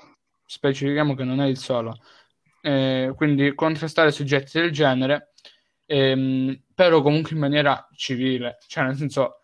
Specifichiamo 0.46 1.16
che 1.16 1.24
non 1.24 1.42
è 1.42 1.48
il 1.48 1.58
solo. 1.58 1.98
Eh, 2.62 3.14
quindi 3.16 3.54
contrastare 3.56 4.12
soggetti 4.12 4.60
del 4.60 4.72
genere, 4.72 5.34
ehm, 5.86 6.62
però 6.74 7.02
comunque 7.02 7.32
in 7.34 7.40
maniera 7.40 7.88
civile, 7.96 8.58
cioè 8.68 8.86
nel 8.86 8.96
senso 8.96 9.42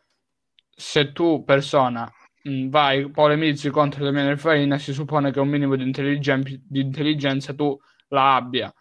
se 0.75 1.11
tu 1.11 1.43
persona 1.43 2.11
mh, 2.43 2.69
vai, 2.69 3.09
polemizzi 3.11 3.69
contro 3.69 4.03
Damiano 4.03 4.35
Farina, 4.37 4.77
si 4.77 4.93
suppone 4.93 5.31
che 5.31 5.39
un 5.39 5.49
minimo 5.49 5.75
di, 5.75 5.83
intelligen- 5.83 6.43
di 6.67 6.79
intelligenza 6.81 7.53
tu 7.53 7.77
la 8.09 8.35
abbia 8.35 8.67
e 8.67 8.73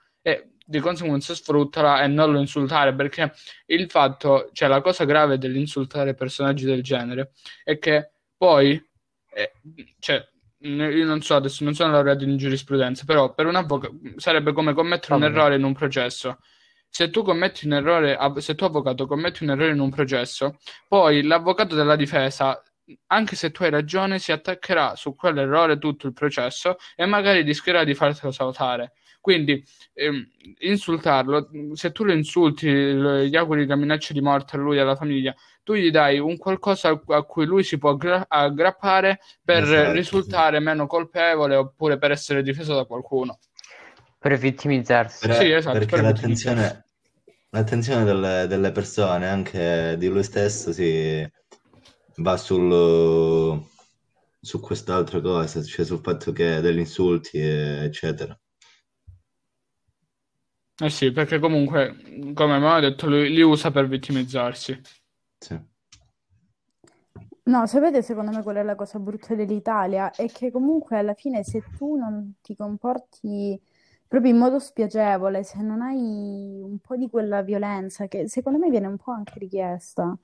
di 0.70 0.78
conseguenza 0.78 1.34
sfruttala 1.34 2.00
e 2.00 2.06
non 2.06 2.30
lo 2.30 2.38
insultare 2.38 2.94
perché 2.94 3.32
il 3.66 3.90
fatto, 3.90 4.50
cioè 4.52 4.68
la 4.68 4.80
cosa 4.80 5.04
grave 5.04 5.36
dell'insultare 5.36 6.14
personaggi 6.14 6.64
del 6.64 6.80
genere 6.80 7.32
è 7.64 7.76
che 7.80 8.12
poi, 8.36 8.80
eh, 9.32 9.52
cioè, 9.98 10.24
io 10.60 11.04
non 11.04 11.22
so, 11.22 11.34
adesso 11.34 11.64
non 11.64 11.74
sono 11.74 11.90
laureato 11.90 12.22
in 12.22 12.36
giurisprudenza, 12.36 13.04
però 13.04 13.34
per 13.34 13.46
un 13.46 13.56
avvocato 13.56 13.98
sarebbe 14.16 14.52
come 14.52 14.72
commettere 14.72 15.14
un 15.14 15.24
errore 15.24 15.56
in 15.56 15.64
un 15.64 15.74
processo. 15.74 16.38
Se 16.88 17.10
tu 17.10 17.24
commetti 17.24 17.66
un 17.66 17.72
errore, 17.72 18.16
se 18.36 18.54
tu 18.54 18.62
avvocato 18.64 19.06
commetti 19.06 19.42
un 19.42 19.50
errore 19.50 19.72
in 19.72 19.80
un 19.80 19.90
processo, 19.90 20.58
poi 20.86 21.22
l'avvocato 21.22 21.74
della 21.74 21.96
difesa, 21.96 22.62
anche 23.08 23.34
se 23.34 23.50
tu 23.50 23.64
hai 23.64 23.70
ragione, 23.70 24.20
si 24.20 24.30
attaccherà 24.30 24.94
su 24.94 25.16
quell'errore 25.16 25.78
tutto 25.78 26.06
il 26.06 26.12
processo 26.12 26.76
e 26.94 27.06
magari 27.06 27.42
rischierà 27.42 27.82
di 27.82 27.94
fartelo 27.94 28.30
saltare. 28.30 28.92
Quindi 29.20 29.62
ehm, 29.94 30.26
insultarlo, 30.60 31.50
se 31.74 31.92
tu 31.92 32.04
lo 32.04 32.12
insulti, 32.12 32.68
gli 32.68 33.36
auguri 33.36 33.66
la 33.66 33.76
minaccia 33.76 34.12
di 34.14 34.20
morte 34.20 34.56
a 34.56 34.58
lui 34.58 34.76
e 34.78 34.80
alla 34.80 34.96
famiglia, 34.96 35.34
tu 35.62 35.74
gli 35.74 35.90
dai 35.90 36.18
un 36.18 36.36
qualcosa 36.38 36.98
a, 37.06 37.22
cui 37.22 37.44
lui 37.44 37.62
si 37.62 37.76
può 37.78 37.90
aggra- 37.90 38.24
aggrappare 38.28 39.20
per 39.44 39.64
Esatto, 39.64 39.90
risultare 39.92 40.58
meno 40.60 40.86
colpevole 40.86 41.54
oppure 41.56 41.98
per 41.98 42.12
essere 42.12 42.42
difeso 42.42 42.74
da 42.74 42.84
qualcuno. 42.84 43.38
Per 44.18 44.36
vittimizzarsi. 44.36 45.28
Per- 45.28 45.32
Sì, 45.32 45.50
esatto, 45.50 45.78
perché 45.78 45.90
per 45.90 46.00
l'attenzione, 46.02 46.86
l'attenzione 47.50 48.04
delle, 48.04 48.46
delle 48.48 48.72
persone, 48.72 49.26
anche 49.28 49.94
di 49.98 50.08
lui 50.08 50.22
stesso, 50.24 50.72
si 50.72 51.28
va 52.16 52.36
sul, 52.36 53.62
su 54.40 54.60
quest'altra 54.60 55.20
cosa, 55.20 55.62
cioè 55.62 55.84
sul 55.84 56.00
fatto 56.00 56.32
che 56.32 56.60
degli 56.60 56.78
insulti, 56.78 57.38
eccetera. 57.38 58.38
Eh 60.82 60.90
sì, 60.90 61.12
perché 61.12 61.38
comunque, 61.38 61.94
come 62.34 62.54
abbiamo 62.56 62.80
detto, 62.80 63.06
lui 63.06 63.30
li 63.32 63.42
usa 63.42 63.70
per 63.70 63.86
vittimizzarsi. 63.86 64.80
Sì. 65.38 65.60
No, 67.44 67.66
sapete 67.66 68.02
secondo 68.02 68.30
me 68.30 68.42
qual 68.42 68.56
è 68.56 68.62
la 68.62 68.74
cosa 68.76 68.98
brutta 68.98 69.34
dell'Italia? 69.34 70.10
È 70.14 70.26
che 70.30 70.50
comunque 70.52 70.98
alla 70.98 71.14
fine 71.14 71.42
se 71.42 71.64
tu 71.76 71.96
non 71.96 72.34
ti 72.42 72.54
comporti 72.54 73.60
proprio 74.06 74.30
in 74.32 74.38
modo 74.38 74.58
spiacevole, 74.58 75.42
se 75.42 75.60
non 75.62 75.80
hai 75.82 76.60
un 76.62 76.78
po' 76.78 76.96
di 76.96 77.08
quella 77.08 77.42
violenza 77.42 78.06
che 78.06 78.28
secondo 78.28 78.58
me 78.58 78.70
viene 78.70 78.86
un 78.86 78.96
po' 78.98 79.10
anche 79.12 79.38
richiesta, 79.38 80.16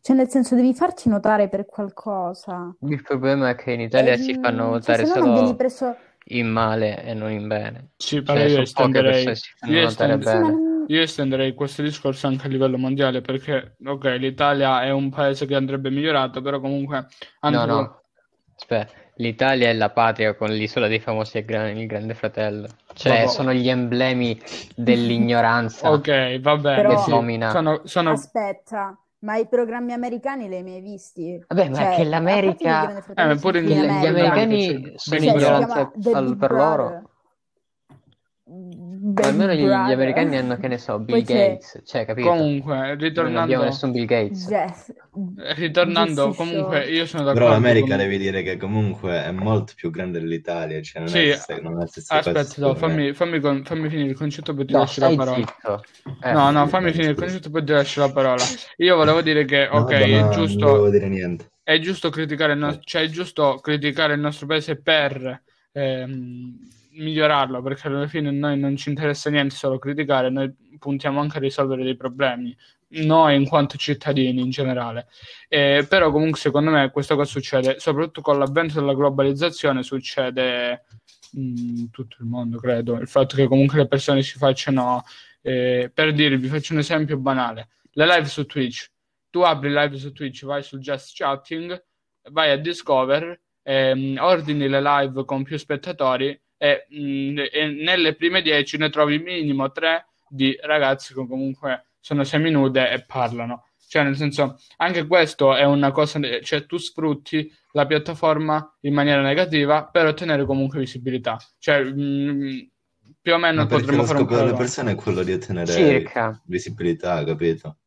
cioè 0.00 0.16
nel 0.16 0.28
senso 0.28 0.54
devi 0.56 0.74
farti 0.74 1.08
notare 1.08 1.48
per 1.48 1.66
qualcosa. 1.66 2.74
Il 2.80 3.00
problema 3.02 3.48
è 3.48 3.54
che 3.54 3.72
in 3.72 3.80
Italia 3.80 4.16
si 4.18 4.34
Ehm, 4.34 4.40
fanno 4.40 4.78
cioè, 4.80 4.94
notare 4.94 4.94
se 4.94 5.06
no 5.06 5.16
non 5.16 5.32
vieni 5.32 5.54
solo 5.54 5.56
preso... 5.56 5.96
in 6.26 6.48
male 6.48 7.02
e 7.04 7.14
non 7.14 7.30
in 7.30 7.46
bene. 7.48 7.90
Sì, 7.96 8.22
però 8.22 8.38
Cioè, 8.38 8.48
io 8.48 8.60
estenderei, 8.62 9.24
io 9.24 9.82
notare 9.82 9.82
estend- 10.14 10.22
Sì, 10.22 10.28
ma 10.28 10.38
bene. 10.40 10.48
non... 10.50 10.84
io 10.88 11.02
estenderei 11.02 11.54
questo 11.54 11.82
discorso 11.82 12.26
anche 12.26 12.46
a 12.46 12.50
livello 12.50 12.78
mondiale 12.78 13.20
perché, 13.20 13.76
ok, 13.84 14.04
l'Italia 14.18 14.82
è 14.82 14.90
un 14.90 15.10
paese 15.10 15.46
che 15.46 15.54
andrebbe 15.54 15.90
migliorato, 15.90 16.40
però 16.40 16.60
comunque 16.60 16.96
No, 16.98 17.06
anche 17.40 17.66
no, 17.66 18.02
aspetta, 18.56 18.92
l'Italia 19.16 19.68
è 19.68 19.72
la 19.74 19.90
patria 19.90 20.34
con 20.34 20.50
l'isola 20.50 20.86
dei 20.88 21.00
famosi 21.00 21.36
e 21.36 21.40
il 21.40 21.46
Gran- 21.46 21.76
il 21.76 21.86
Grande 21.86 22.14
Fratello. 22.14 22.68
Cioè, 22.94 23.18
Vabbè. 23.20 23.28
sono 23.28 23.52
gli 23.52 23.68
emblemi 23.68 24.40
dell'ignoranza 24.76 25.90
Ok, 25.90 26.40
va 26.40 26.56
bene, 26.56 26.82
Però- 26.82 26.98
sì. 27.02 27.10
domina. 27.10 27.50
Sono, 27.50 27.80
sono- 27.84 28.10
Aspetta, 28.10 28.96
ma 29.22 29.36
i 29.36 29.46
programmi 29.46 29.92
americani 29.92 30.48
li 30.48 30.56
hai 30.56 30.62
mai 30.62 30.80
visti? 30.80 31.44
Vabbè, 31.48 31.68
ma 31.68 31.76
Cioè, 31.76 31.94
che 31.96 32.04
l'America- 32.04 33.04
Eh, 33.14 33.36
pure 33.36 33.62
Gli, 33.62 33.68
gli 33.68 33.72
America. 33.74 34.08
americani 34.08 34.94
America 35.06 35.38
sono 35.38 35.66
Cioè, 35.66 36.12
al- 36.12 36.24
Big 36.24 36.36
per 36.36 36.50
loro. 36.50 37.02
Big 39.14 39.24
almeno 39.24 39.52
gli, 39.52 39.64
gli 39.64 39.92
americani 39.92 40.36
hanno, 40.36 40.56
che 40.56 40.68
ne 40.68 40.78
so, 40.78 40.98
Bill 40.98 41.16
Poi 41.16 41.24
c'è 41.24 41.58
Gates, 41.58 41.82
cioè, 41.84 42.04
capito? 42.04 42.28
comunque, 42.28 42.76
Noi 42.76 43.30
non 43.30 43.36
abbiamo 43.36 43.64
ritornando, 43.64 43.64
nessun 43.64 43.92
Bill 43.92 44.06
Gates. 44.06 44.46
Jess- 44.48 44.92
ritornando, 45.56 46.28
Jesse 46.28 46.36
comunque 46.36 46.88
io 46.88 47.06
sono 47.06 47.24
Però 47.24 47.34
d'accordo 47.34 47.54
l'America 47.54 47.96
con... 47.96 47.98
devi 47.98 48.18
dire 48.18 48.42
che 48.42 48.56
comunque 48.56 49.22
è 49.24 49.30
molto 49.30 49.72
più 49.76 49.90
grande 49.90 50.20
dell'Italia, 50.20 50.80
cioè 50.82 51.02
non 51.02 51.14
è 51.14 51.16
Sì, 51.16 51.28
la 51.28 51.34
stessa, 51.34 51.60
non 51.60 51.82
è 51.82 51.86
aspetta, 52.18 52.60
no, 52.60 52.74
fammi, 52.74 53.12
fammi, 53.12 53.40
con- 53.40 53.64
fammi 53.64 53.88
finire 53.88 54.10
il 54.10 54.16
concetto 54.16 54.54
poi 54.54 54.64
ti 54.66 54.72
No, 54.72 54.80
lascio 54.80 55.00
la 55.00 55.12
parola. 55.14 55.54
Eh, 56.22 56.32
No, 56.32 56.50
no, 56.50 56.66
fammi 56.66 56.92
finire 56.92 57.10
il 57.10 57.16
concetto 57.16 57.50
poi 57.50 57.64
ti 57.64 57.72
lascio 57.72 58.00
la 58.00 58.10
parola. 58.10 58.44
Io 58.76 58.96
volevo 58.96 59.20
dire 59.22 59.44
che, 59.44 59.66
No, 59.72 59.80
ok, 59.80 59.90
vabbè, 59.90 60.06
è 60.06 60.08
ma 60.08 60.26
non 60.28 60.28
giusto, 60.28 60.66
volevo 60.66 60.90
dire 60.90 61.08
niente. 61.08 61.50
è 61.62 61.78
giusto 61.78 62.10
criticare 62.10 62.52
il, 62.52 62.58
no- 62.58 62.78
cioè, 62.80 63.02
è 63.02 63.08
giusto 63.08 63.58
criticare 63.60 64.14
il 64.14 64.20
nostro 64.20 64.46
paese 64.46 64.80
per 64.80 65.42
ehm, 65.72 66.58
migliorarlo, 66.92 67.62
perché 67.62 67.88
alla 67.88 68.06
fine 68.06 68.28
a 68.28 68.32
noi 68.32 68.58
non 68.58 68.76
ci 68.76 68.88
interessa 68.88 69.30
niente 69.30 69.54
solo 69.54 69.78
criticare, 69.78 70.30
noi 70.30 70.54
puntiamo 70.78 71.20
anche 71.20 71.38
a 71.38 71.40
risolvere 71.40 71.84
dei 71.84 71.96
problemi, 71.96 72.56
noi 72.88 73.36
in 73.36 73.46
quanto 73.46 73.76
cittadini 73.76 74.40
in 74.40 74.50
generale. 74.50 75.08
Eh, 75.48 75.86
però 75.88 76.10
comunque 76.10 76.38
secondo 76.38 76.70
me 76.70 76.90
questa 76.90 77.14
cosa 77.14 77.30
succede, 77.30 77.78
soprattutto 77.78 78.20
con 78.20 78.38
l'avvento 78.38 78.80
della 78.80 78.94
globalizzazione, 78.94 79.82
succede 79.82 80.84
in 81.34 81.90
tutto 81.90 82.16
il 82.20 82.26
mondo, 82.26 82.58
credo. 82.58 82.98
Il 82.98 83.08
fatto 83.08 83.36
che 83.36 83.46
comunque 83.46 83.78
le 83.78 83.88
persone 83.88 84.22
si 84.22 84.36
facciano, 84.36 85.04
eh, 85.40 85.90
per 85.92 86.12
dire, 86.12 86.36
vi 86.36 86.48
faccio 86.48 86.72
un 86.72 86.80
esempio 86.80 87.16
banale, 87.16 87.68
le 87.92 88.06
live 88.06 88.26
su 88.26 88.44
Twitch. 88.46 88.90
Tu 89.30 89.40
apri 89.40 89.72
live 89.72 89.96
su 89.96 90.12
Twitch, 90.12 90.44
vai 90.44 90.62
su 90.62 90.78
Just 90.78 91.12
Chatting, 91.14 91.82
vai 92.30 92.50
a 92.50 92.56
Discover, 92.56 93.40
ehm, 93.62 94.18
ordini 94.20 94.68
le 94.68 94.82
live 94.82 95.24
con 95.24 95.42
più 95.42 95.56
spettatori 95.56 96.38
e, 96.62 96.86
mh, 96.88 97.48
e 97.50 97.66
nelle 97.66 98.14
prime 98.14 98.40
10 98.40 98.76
ne 98.78 98.88
trovi 98.88 99.18
minimo 99.18 99.72
3 99.72 100.06
di 100.28 100.56
ragazzi 100.62 101.12
che 101.12 101.26
comunque 101.26 101.86
sono 101.98 102.22
seminude 102.22 102.88
e 102.88 103.04
parlano. 103.04 103.66
Cioè, 103.88 104.04
nel 104.04 104.14
senso, 104.14 104.60
anche 104.76 105.06
questo 105.08 105.56
è 105.56 105.64
una 105.64 105.90
cosa, 105.90 106.20
cioè 106.40 106.64
tu 106.64 106.78
sfrutti 106.78 107.52
la 107.72 107.84
piattaforma 107.84 108.76
in 108.82 108.94
maniera 108.94 109.22
negativa 109.22 109.84
per 109.86 110.06
ottenere 110.06 110.44
comunque 110.44 110.78
visibilità. 110.78 111.36
Cioè, 111.58 111.82
mh, 111.82 112.70
più 113.20 113.34
o 113.34 113.38
meno 113.38 113.66
potremmo 113.66 114.04
fare 114.04 114.20
un 114.20 114.24
scopo 114.26 114.36
delle 114.36 114.56
persone 114.56 114.92
è 114.92 114.94
quello 114.94 115.24
di 115.24 115.32
ottenere 115.32 115.66
Circa. 115.66 116.40
visibilità, 116.46 117.24
capito? 117.24 117.78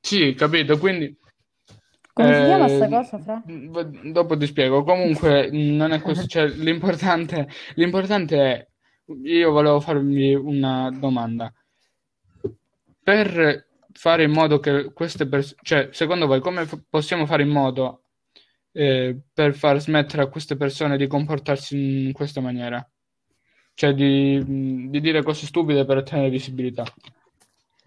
Sì, 0.00 0.32
capito, 0.34 0.78
quindi... 0.78 1.14
Come 2.12 2.34
si 2.34 2.44
chiama 2.44 2.66
eh, 2.66 2.68
sta 2.68 2.88
cosa, 2.88 3.18
Fra? 3.18 3.42
v- 3.46 4.10
Dopo 4.12 4.36
ti 4.36 4.46
spiego. 4.46 4.84
Comunque, 4.84 5.50
mh, 5.50 5.76
non 5.76 5.92
è 5.92 6.00
questo. 6.00 6.26
Cioè, 6.26 6.46
l'importante, 6.48 7.48
l'importante 7.74 8.36
è. 8.38 8.66
Io 9.24 9.50
volevo 9.50 9.80
farvi 9.80 10.34
una 10.34 10.90
domanda. 10.90 11.52
Per 13.02 13.66
fare 13.92 14.24
in 14.24 14.30
modo 14.30 14.58
che 14.58 14.92
queste 14.92 15.26
persone. 15.26 15.60
Cioè, 15.62 15.88
secondo 15.92 16.26
voi, 16.26 16.40
come 16.40 16.64
f- 16.66 16.82
possiamo 16.88 17.26
fare 17.26 17.42
in 17.42 17.48
modo 17.48 18.04
eh, 18.72 19.18
per 19.32 19.54
far 19.54 19.80
smettere 19.80 20.22
a 20.22 20.28
queste 20.28 20.56
persone 20.56 20.96
di 20.96 21.06
comportarsi 21.06 22.04
in 22.06 22.12
questa 22.12 22.40
maniera? 22.40 22.86
Cioè, 23.74 23.94
di, 23.94 24.90
di 24.90 25.00
dire 25.00 25.22
cose 25.22 25.46
stupide 25.46 25.84
per 25.84 25.96
ottenere 25.96 26.28
visibilità. 26.30 26.84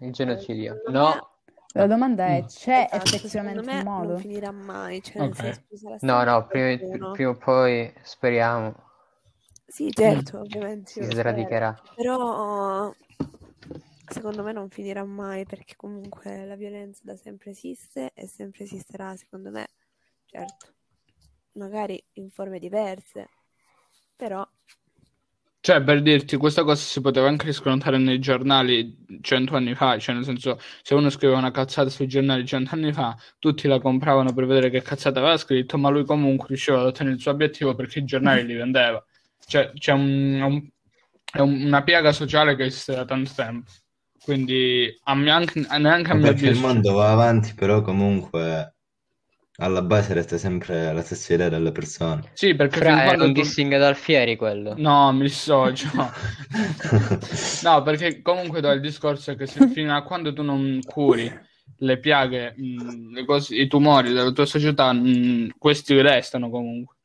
Il 0.00 0.12
genocidio. 0.12 0.74
Secondo 0.84 0.98
No, 0.98 1.30
La 1.74 1.86
domanda 1.86 2.24
è, 2.36 2.44
c'è 2.46 2.88
Esatto, 2.90 3.16
effettivamente 3.16 3.74
un 3.74 3.82
modo? 3.82 4.14
non 4.14 4.16
finirà 4.16 4.50
mai, 4.50 5.02
cioè 5.02 5.22
nel 5.22 5.30
Ok. 5.30 5.36
senso 5.36 5.60
no, 6.00 6.24
no, 6.24 6.46
prima, 6.46 6.76
prima 7.12 7.30
o 7.30 7.36
poi 7.36 7.92
speriamo 8.02 8.74
Sì, 9.66 9.92
certo, 9.92 10.38
ovviamente 10.38 10.90
si 10.90 11.04
sradicherà. 11.04 11.74
Però 11.94 12.94
secondo 14.08 14.42
me 14.42 14.52
non 14.52 14.70
finirà 14.70 15.04
mai 15.04 15.44
perché 15.44 15.74
comunque 15.76 16.44
la 16.46 16.56
violenza 16.56 17.00
da 17.04 17.16
sempre 17.16 17.50
esiste 17.50 18.12
e 18.14 18.26
sempre 18.26 18.64
esisterà, 18.64 19.16
secondo 19.16 19.50
me. 19.50 19.68
Certo, 20.26 20.74
magari 21.52 22.02
in 22.14 22.30
forme 22.30 22.58
diverse, 22.58 23.28
però 24.16 24.46
Cioè, 25.66 25.82
per 25.82 26.00
dirti, 26.00 26.36
questa 26.36 26.62
cosa 26.62 26.80
si 26.80 27.00
poteva 27.00 27.26
anche 27.26 27.46
riscontrare 27.46 27.98
nei 27.98 28.20
giornali 28.20 28.96
cento 29.20 29.56
anni 29.56 29.74
fa, 29.74 29.98
cioè 29.98 30.14
nel 30.14 30.22
senso, 30.22 30.60
se 30.80 30.94
uno 30.94 31.10
scriveva 31.10 31.40
una 31.40 31.50
cazzata 31.50 31.90
sui 31.90 32.06
giornali 32.06 32.46
cento 32.46 32.76
anni 32.76 32.92
fa, 32.92 33.16
tutti 33.40 33.66
la 33.66 33.80
compravano 33.80 34.32
per 34.32 34.46
vedere 34.46 34.70
che 34.70 34.80
cazzata 34.80 35.18
aveva 35.18 35.36
scritto, 35.36 35.76
ma 35.76 35.88
lui 35.88 36.04
comunque 36.04 36.46
riusciva 36.46 36.78
ad 36.78 36.86
ottenere 36.86 37.16
il 37.16 37.20
suo 37.20 37.32
obiettivo 37.32 37.74
perché 37.74 37.98
i 37.98 38.04
giornali 38.04 38.46
li 38.46 38.54
vendeva. 38.54 39.04
Cioè, 39.44 39.72
c'è 39.76 39.90
un- 39.90 40.40
un- 40.40 40.68
è 41.32 41.40
un- 41.40 41.64
una 41.64 41.82
piaga 41.82 42.12
sociale 42.12 42.54
che 42.54 42.66
esiste 42.66 42.94
da 42.94 43.04
tanto 43.04 43.32
tempo. 43.34 43.68
Quindi, 44.22 44.96
a 45.02 45.14
me 45.16 45.30
anche, 45.32 45.66
neanche 45.78 46.12
a 46.12 46.14
mio 46.14 46.26
perché 46.26 46.44
il 46.44 46.50
avviso, 46.50 46.64
mondo 46.64 46.92
va 46.92 47.10
avanti, 47.10 47.54
però 47.54 47.82
comunque 47.82 48.75
alla 49.56 49.82
base 49.82 50.14
resta 50.14 50.38
sempre 50.38 50.92
la 50.92 51.02
stessa 51.02 51.34
idea 51.34 51.48
delle 51.48 51.72
persone. 51.72 52.32
sì, 52.32 52.54
perché 52.54 52.82
fin 52.82 53.00
Fra, 53.00 53.02
quando 53.02 53.24
un 53.24 53.32
tu... 53.32 53.42
dissing 53.42 53.72
ad 53.72 53.82
Alfieri 53.82 54.36
quello. 54.36 54.74
No, 54.76 55.12
mi 55.12 55.22
dissocio. 55.22 55.88
No, 57.58 57.82
perché 57.82 58.20
comunque 58.22 58.60
do 58.60 58.70
il 58.70 58.80
discorso 58.80 59.30
è 59.32 59.36
che 59.36 59.46
se- 59.46 59.66
fino 59.66 59.94
a 59.96 60.02
quando 60.02 60.32
tu 60.32 60.42
non 60.42 60.82
curi 60.84 61.34
le 61.78 61.98
piaghe, 61.98 62.54
mh, 62.56 63.12
le 63.14 63.24
cose- 63.24 63.54
i 63.56 63.66
tumori 63.66 64.12
della 64.12 64.30
tua 64.30 64.46
società, 64.46 64.92
mh, 64.92 65.54
questi 65.58 66.00
restano 66.00 66.50
comunque. 66.50 66.96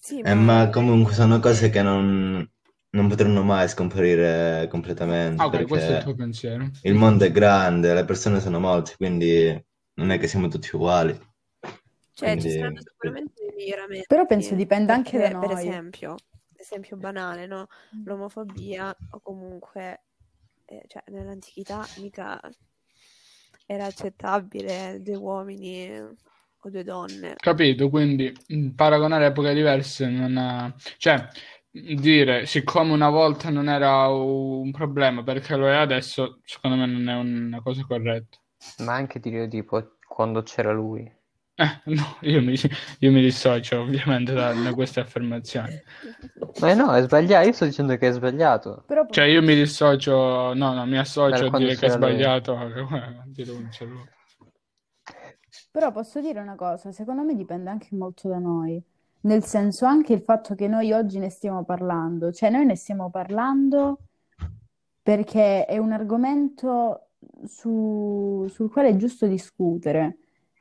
sì, 0.00 0.22
Eh, 0.22 0.34
ma 0.34 0.68
comunque 0.70 1.12
sono 1.14 1.38
cose 1.40 1.70
che 1.70 1.82
non, 1.82 2.48
non 2.90 3.08
potranno 3.08 3.42
mai 3.42 3.68
scomparire 3.68 4.66
completamente, 4.68 5.44
Ah, 5.44 5.46
ok, 5.46 5.66
questo 5.66 5.92
è 5.92 5.94
il 5.94 6.00
perché 6.00 6.02
tuo 6.02 6.14
pensiero. 6.14 6.70
il 6.82 6.94
mondo 6.94 7.24
è 7.24 7.30
grande, 7.32 7.94
le 7.94 8.04
persone 8.04 8.40
sono 8.40 8.58
molte, 8.60 8.94
quindi 8.96 9.46
non 9.94 10.10
è 10.10 10.18
che 10.18 10.28
siamo 10.28 10.48
tutti 10.48 10.74
uguali. 10.74 11.18
Cioè, 12.18 12.30
ci 12.30 12.38
Quindi- 12.40 12.58
saranno 12.58 12.80
sicuramente 12.80 13.32
dei 13.36 13.54
miglioramenti. 13.54 14.06
Però 14.08 14.26
penso 14.26 14.54
dipenda 14.56 14.92
anche 14.92 15.16
perché, 15.18 15.32
da 15.34 15.38
Per 15.38 15.48
noi. 15.50 15.60
esempio, 15.68 16.14
esempio 16.56 16.96
banale, 16.96 17.46
no? 17.46 17.68
L'omofobia 18.04 18.94
o 19.10 19.20
comunque, 19.20 20.00
eh, 20.64 20.82
cioè, 20.88 21.02
nell'antichità 21.12 21.86
mica 21.98 22.40
era 23.66 23.84
accettabile 23.84 25.00
due 25.00 25.14
uomini 25.14 25.96
o 26.00 26.70
due 26.70 26.82
donne. 26.82 27.34
Capito? 27.36 27.88
Quindi 27.88 28.32
mh, 28.48 28.70
paragonare 28.70 29.26
epoche 29.26 29.54
diverse 29.54 30.08
non 30.08 30.36
ha... 30.38 30.74
Cioè, 30.96 31.28
dire 31.70 32.46
siccome 32.46 32.92
una 32.92 33.10
volta 33.10 33.50
non 33.50 33.68
era 33.68 34.08
un 34.08 34.72
problema 34.72 35.22
perché 35.22 35.54
lo 35.54 35.68
è 35.68 35.74
adesso, 35.76 36.40
secondo 36.44 36.76
me 36.78 36.86
non 36.86 37.08
è 37.08 37.14
una 37.14 37.62
cosa 37.62 37.84
corretta. 37.84 38.38
Ma 38.78 38.94
anche 38.94 39.20
dire 39.20 39.46
tipo 39.46 39.98
quando 40.04 40.42
c'era 40.42 40.72
lui. 40.72 41.08
Eh, 41.60 41.80
no, 41.86 42.18
io 42.20 42.40
mi, 42.40 42.54
io 43.00 43.10
mi 43.10 43.20
dissocio 43.20 43.80
ovviamente 43.80 44.32
da, 44.32 44.52
da 44.52 44.72
queste 44.72 45.00
affermazioni. 45.00 45.76
Ma 46.60 46.72
no, 46.74 46.94
è 46.94 47.02
sbagliato. 47.02 47.46
Io 47.48 47.52
sto 47.52 47.64
dicendo 47.64 47.96
che 47.96 48.06
è 48.06 48.12
sbagliato. 48.12 48.84
Però 48.86 49.04
Cioè, 49.10 49.24
io 49.24 49.42
mi 49.42 49.56
dissocio, 49.56 50.54
no, 50.54 50.72
no, 50.72 50.86
mi 50.86 50.98
associo 50.98 51.46
a 51.46 51.58
dire 51.58 51.74
che 51.74 51.86
è 51.86 51.90
sbagliato, 51.90 52.54
lui. 53.44 53.68
Però 55.72 55.90
posso 55.90 56.20
dire 56.20 56.40
una 56.40 56.54
cosa, 56.54 56.92
secondo 56.92 57.22
me 57.22 57.34
dipende 57.34 57.70
anche 57.70 57.88
molto 57.90 58.28
da 58.28 58.38
noi, 58.38 58.80
nel 59.22 59.42
senso 59.42 59.84
anche 59.84 60.12
il 60.12 60.22
fatto 60.22 60.54
che 60.54 60.68
noi 60.68 60.92
oggi 60.92 61.18
ne 61.18 61.28
stiamo 61.28 61.64
parlando, 61.64 62.30
cioè 62.32 62.50
noi 62.50 62.66
ne 62.66 62.76
stiamo 62.76 63.10
parlando 63.10 63.98
perché 65.02 65.64
è 65.66 65.78
un 65.78 65.90
argomento 65.92 67.08
su- 67.46 68.46
sul 68.48 68.70
quale 68.70 68.90
è 68.90 68.96
giusto 68.96 69.26
discutere, 69.26 70.18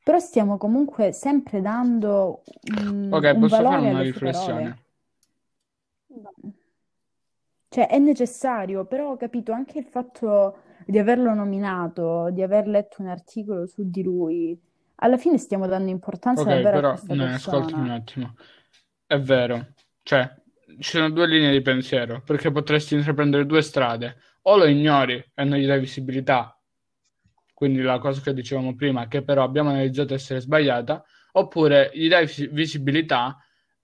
Però 0.07 0.19
stiamo 0.19 0.57
comunque 0.57 1.11
sempre 1.11 1.59
dando 1.59 2.41
un, 2.71 3.11
Ok, 3.11 3.23
un 3.29 3.39
posso 3.39 3.55
valore 3.57 3.75
fare 3.75 3.89
una 3.89 4.01
riflessione? 4.01 4.75
Cioè, 7.69 7.87
è 7.87 7.99
necessario, 7.99 8.85
però 8.85 9.11
ho 9.11 9.17
capito 9.17 9.51
anche 9.51 9.77
il 9.77 9.85
fatto 9.85 10.59
di 10.85 10.97
averlo 10.97 11.33
nominato, 11.33 12.29
di 12.31 12.41
aver 12.41 12.67
letto 12.67 13.01
un 13.01 13.09
articolo 13.09 13.67
su 13.67 13.89
di 13.89 14.03
lui. 14.03 14.57
Alla 14.95 15.17
fine 15.17 15.37
stiamo 15.37 15.67
dando 15.67 15.91
importanza 15.91 16.43
Ok, 16.43 16.47
davvero 16.47 16.77
a 16.77 16.79
però 16.79 16.89
questa 16.89 17.13
no, 17.15 17.25
ascoltami 17.33 17.81
un 17.83 17.89
persona. 17.89 17.95
attimo. 17.95 18.35
È 19.05 19.19
vero, 19.19 19.73
cioè, 20.03 20.33
ci 20.79 20.89
sono 20.91 21.09
due 21.09 21.27
linee 21.27 21.51
di 21.51 21.61
pensiero, 21.61 22.21
perché 22.21 22.51
potresti 22.51 22.95
intraprendere 22.95 23.45
due 23.45 23.61
strade. 23.61 24.17
O 24.43 24.57
lo 24.57 24.65
ignori 24.65 25.23
e 25.33 25.43
non 25.43 25.57
gli 25.57 25.65
dai 25.65 25.79
visibilità, 25.79 26.56
quindi 27.57 27.81
la 27.81 27.97
cosa 27.97 28.21
che 28.21 28.33
dicevamo 28.35 28.75
prima, 28.75 29.07
che 29.07 29.23
però 29.23 29.43
abbiamo 29.43 29.69
analizzato 29.71 30.13
essere 30.13 30.39
sbagliata, 30.41 31.03
oppure 31.33 31.89
gli 31.93 32.07
dai 32.07 32.25
vis- 32.27 32.49
visibilità, 32.51 33.35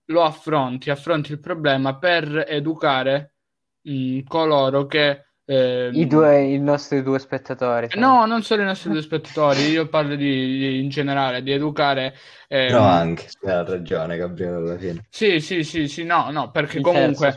lo 0.06 0.22
affronti, 0.22 0.90
affronti 0.90 1.32
il 1.32 1.40
problema 1.40 1.98
per 1.98 2.44
educare 2.48 3.34
mh, 3.82 4.20
coloro 4.24 4.86
che... 4.86 5.24
ehm, 5.46 5.94
I 5.94 6.06
due, 6.06 6.42
i 6.42 6.58
nostri 6.58 7.02
due 7.02 7.18
spettatori. 7.18 7.88
sai. 7.88 8.00
No, 8.00 8.26
non 8.26 8.42
solo 8.42 8.62
i 8.62 8.64
nostri 8.64 8.90
due 8.90 9.02
spettatori, 9.02 9.68
io 9.68 9.88
parlo 9.88 10.16
di, 10.16 10.24
di- 10.58 10.80
in 10.82 10.88
generale, 10.88 11.42
di 11.42 11.52
educare... 11.52 12.14
ehm, 12.48 12.72
Però 12.72 12.84
anche, 12.84 13.28
cioè, 13.40 13.50
ha 13.52 13.62
ragione 13.62 14.16
Gabriele 14.16 14.56
alla 14.56 14.76
fine. 14.78 15.06
Sì, 15.08 15.38
sì, 15.40 15.62
sì, 15.62 15.86
sì, 15.86 16.02
no, 16.04 16.30
no, 16.30 16.50
perché 16.50 16.80
comunque, 16.80 17.36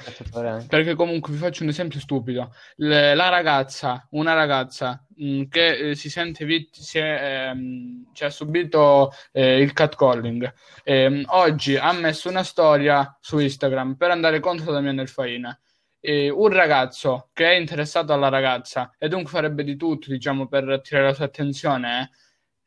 perché 0.68 0.96
comunque 0.96 1.32
vi 1.32 1.38
faccio 1.38 1.62
un 1.64 1.70
esempio 1.70 2.00
stupido. 2.00 2.52
Le- 2.78 3.14
la 3.14 3.30
ragazza, 3.30 4.08
una 4.12 4.34
ragazza 4.34 5.06
mh, 5.16 5.44
che 5.48 5.92
eh, 5.92 5.96
si 5.96 6.10
sente 6.10 6.44
vittima, 6.44 6.84
si 6.86 6.98
è, 6.98 7.50
ehm, 7.52 8.08
cioè, 8.14 8.30
ha 8.30 8.32
subito 8.32 9.12
eh, 9.32 9.60
il 9.62 9.74
catcalling, 9.74 10.52
ehm, 10.84 11.24
oggi 11.28 11.76
ha 11.78 11.92
messo 11.94 12.30
una 12.30 12.44
storia 12.44 13.16
su 13.22 13.38
Instagram 13.38 13.94
per 13.96 14.10
andare 14.10 14.40
contro 14.40 14.72
Damiano 14.72 15.06
Faina. 15.06 15.58
E 16.00 16.30
un 16.30 16.50
ragazzo 16.50 17.30
che 17.34 17.52
è 17.52 17.56
interessato 17.56 18.14
alla 18.14 18.30
ragazza 18.30 18.94
e 18.98 19.08
dunque 19.08 19.32
farebbe 19.32 19.64
di 19.64 19.76
tutto, 19.76 20.12
diciamo, 20.12 20.48
per 20.48 20.70
attirare 20.70 21.08
la 21.08 21.14
sua 21.14 21.26
attenzione, 21.26 22.12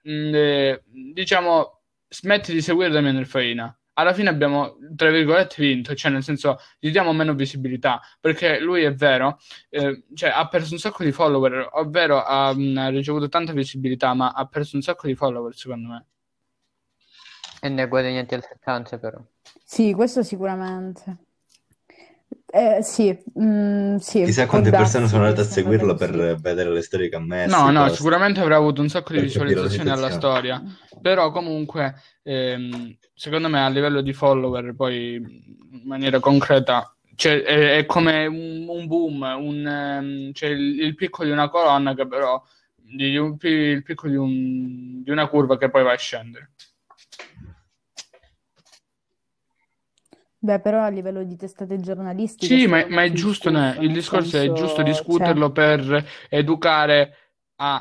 eh, 0.02 0.10
mh, 0.10 0.34
eh, 0.34 0.82
diciamo, 1.12 1.80
smetti 2.08 2.52
di 2.52 2.60
seguire 2.60 2.90
Damiano 2.90 3.24
Faina. 3.24 3.74
Alla 3.94 4.12
fine 4.14 4.30
abbiamo, 4.30 4.76
tra 4.96 5.10
virgolette, 5.10 5.56
vinto, 5.58 5.94
cioè 5.94 6.10
nel 6.10 6.22
senso 6.22 6.58
gli 6.78 6.90
diamo 6.90 7.12
meno 7.12 7.34
visibilità, 7.34 8.00
perché 8.18 8.58
lui 8.58 8.82
è 8.82 8.94
vero, 8.94 9.38
eh, 9.68 10.04
cioè 10.14 10.30
ha 10.30 10.48
perso 10.48 10.72
un 10.72 10.78
sacco 10.78 11.04
di 11.04 11.12
follower, 11.12 11.68
ovvero 11.72 12.22
ha, 12.22 12.52
mh, 12.54 12.76
ha 12.78 12.88
ricevuto 12.88 13.28
tanta 13.28 13.52
visibilità, 13.52 14.14
ma 14.14 14.32
ha 14.32 14.46
perso 14.46 14.76
un 14.76 14.82
sacco 14.82 15.06
di 15.06 15.14
follower, 15.14 15.54
secondo 15.54 15.88
me. 15.88 16.06
E 17.60 17.68
ne 17.68 17.82
ha 17.82 17.86
guadagnati 17.86 18.34
altrettante 18.34 18.98
però. 18.98 19.22
Sì, 19.62 19.92
questo 19.92 20.22
sicuramente. 20.22 21.16
Eh, 22.52 22.82
sì, 22.82 23.16
mm, 23.38 23.96
sì, 23.96 24.24
Chissà 24.24 24.46
quante 24.46 24.70
persone 24.70 25.06
sono 25.06 25.24
andate 25.24 25.42
a 25.42 25.44
seguirlo 25.44 25.94
per 25.94 26.36
vedere 26.40 26.70
le 26.70 26.82
storie 26.82 27.08
che 27.08 27.14
ha 27.14 27.20
messo, 27.20 27.56
No, 27.56 27.70
no, 27.70 27.88
sicuramente 27.90 28.40
avrà 28.40 28.56
avuto 28.56 28.80
un 28.80 28.88
sacco 28.88 29.12
di 29.12 29.20
visualizzazioni 29.20 29.88
alla 29.90 30.10
storia, 30.10 30.60
però 31.00 31.30
comunque, 31.30 31.94
ehm, 32.24 32.96
secondo 33.14 33.48
me 33.48 33.64
a 33.64 33.68
livello 33.68 34.00
di 34.00 34.12
follower, 34.12 34.74
poi 34.74 35.14
in 35.14 35.82
maniera 35.84 36.18
concreta, 36.18 36.92
cioè, 37.14 37.42
è, 37.42 37.76
è 37.78 37.86
come 37.86 38.26
un, 38.26 38.66
un 38.68 38.86
boom, 38.88 39.22
un, 39.38 39.66
ehm, 39.66 40.32
cioè 40.32 40.48
il, 40.50 40.80
il 40.80 40.94
picco 40.96 41.22
di 41.24 41.30
una 41.30 41.48
colonna 41.48 41.94
che 41.94 42.06
però, 42.08 42.42
di 42.74 43.16
un, 43.16 43.36
il 43.42 43.82
picco 43.84 44.08
di, 44.08 44.16
un- 44.16 45.02
di 45.04 45.10
una 45.10 45.28
curva 45.28 45.56
che 45.56 45.70
poi 45.70 45.84
va 45.84 45.92
a 45.92 45.96
scendere. 45.96 46.50
Beh, 50.42 50.60
però 50.60 50.82
a 50.82 50.88
livello 50.88 51.22
di 51.24 51.36
testate 51.36 51.78
giornalistiche 51.80 52.54
Sì, 52.56 52.66
ma, 52.66 52.86
ma 52.88 53.02
è 53.02 53.12
giusto, 53.12 53.50
né? 53.50 53.68
discusso, 53.68 53.80
Il 53.80 53.88
nel 53.88 53.92
discorso 53.92 54.38
è 54.38 54.52
giusto 54.52 54.82
senso, 54.82 54.84
cioè, 54.84 54.84
discuterlo 54.84 55.52
per 55.52 56.06
educare 56.30 57.16
a, 57.56 57.74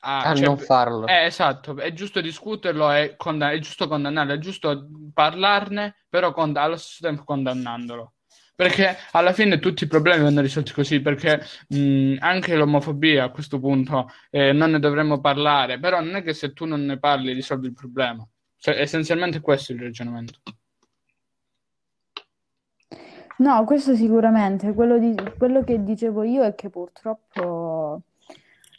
a- 0.00 0.30
A 0.30 0.34
cioè, 0.34 0.44
non 0.44 0.56
farlo. 0.58 1.06
eh, 1.08 1.24
esatto, 1.26 1.76
è 1.76 1.92
giusto 1.92 2.20
discuterlo 2.20 2.90
e 2.90 3.14
condan- 3.16 3.52
è 3.52 3.58
giusto 3.58 3.86
condannarlo, 3.88 4.32
è 4.32 4.38
giusto 4.38 4.88
parlarne, 5.12 6.04
però 6.08 6.32
cond- 6.32 6.56
allo 6.56 6.76
stesso 6.76 7.02
tempo 7.06 7.24
condannandolo. 7.24 8.14
Perché 8.54 8.96
alla 9.12 9.32
fine 9.32 9.58
tutti 9.60 9.84
i 9.84 9.86
problemi 9.86 10.24
vanno 10.24 10.40
risolti 10.40 10.72
così, 10.72 11.00
perché 11.00 11.40
mh, 11.68 12.16
anche 12.18 12.56
l'omofobia 12.56 13.24
a 13.24 13.30
questo 13.30 13.60
punto 13.60 14.08
eh, 14.30 14.52
non 14.52 14.70
ne 14.72 14.80
dovremmo 14.80 15.20
parlare, 15.20 15.78
però 15.78 16.00
non 16.00 16.16
è 16.16 16.22
che 16.22 16.32
se 16.34 16.52
tu 16.52 16.64
non 16.64 16.84
ne 16.84 16.98
parli 16.98 17.32
risolvi 17.32 17.66
il 17.68 17.74
problema. 17.74 18.26
Cioè, 18.56 18.80
essenzialmente 18.80 19.40
questo 19.40 19.72
è 19.72 19.76
il 19.76 19.82
ragionamento. 19.82 20.40
No, 23.38 23.64
questo 23.64 23.94
sicuramente. 23.94 24.72
Quello, 24.72 24.98
di- 24.98 25.14
quello 25.36 25.62
che 25.62 25.82
dicevo 25.82 26.22
io 26.24 26.42
è 26.42 26.54
che 26.54 26.70
purtroppo, 26.70 28.02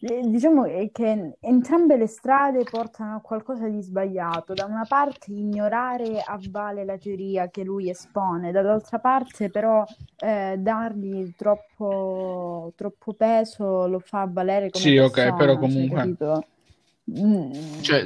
eh, 0.01 0.21
diciamo 0.25 0.65
è 0.65 0.89
che 0.91 1.37
entrambe 1.39 1.95
le 1.95 2.07
strade 2.07 2.63
portano 2.63 3.15
a 3.15 3.19
qualcosa 3.21 3.67
di 3.67 3.81
sbagliato. 3.81 4.53
Da 4.53 4.65
una 4.65 4.85
parte 4.87 5.31
ignorare 5.31 6.19
a 6.19 6.37
vale 6.49 6.83
la 6.83 6.97
teoria 6.97 7.47
che 7.49 7.63
lui 7.63 7.89
espone, 7.89 8.51
dall'altra 8.51 8.99
parte 8.99 9.49
però 9.49 9.85
eh, 10.17 10.55
dargli 10.57 11.33
troppo, 11.37 12.73
troppo 12.75 13.13
peso 13.13 13.87
lo 13.87 13.99
fa 13.99 14.27
valere 14.29 14.69
come 14.69 14.83
Sì, 14.83 14.97
ok, 14.97 15.35
però 15.37 15.53
cioè, 15.53 15.57
comunque, 15.57 15.95
capito? 15.97 16.45
Mm, 17.17 17.79
cioè, 17.81 18.05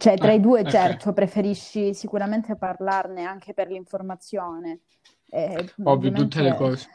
Cioè, 0.00 0.18
tra 0.18 0.32
eh, 0.32 0.32
i 0.32 0.40
due, 0.40 0.64
ok. 0.64 0.66
certo, 0.66 1.12
preferisci 1.12 1.92
sicuramente 1.94 2.56
parlarne 2.56 3.24
anche 3.24 3.52
per 3.54 3.68
l'informazione. 3.68 4.80
Eh, 5.28 5.74
Ovvio, 5.82 6.10
tutte 6.12 6.40
le 6.42 6.54
ovviamente, 6.54 6.54
cose. 6.54 6.88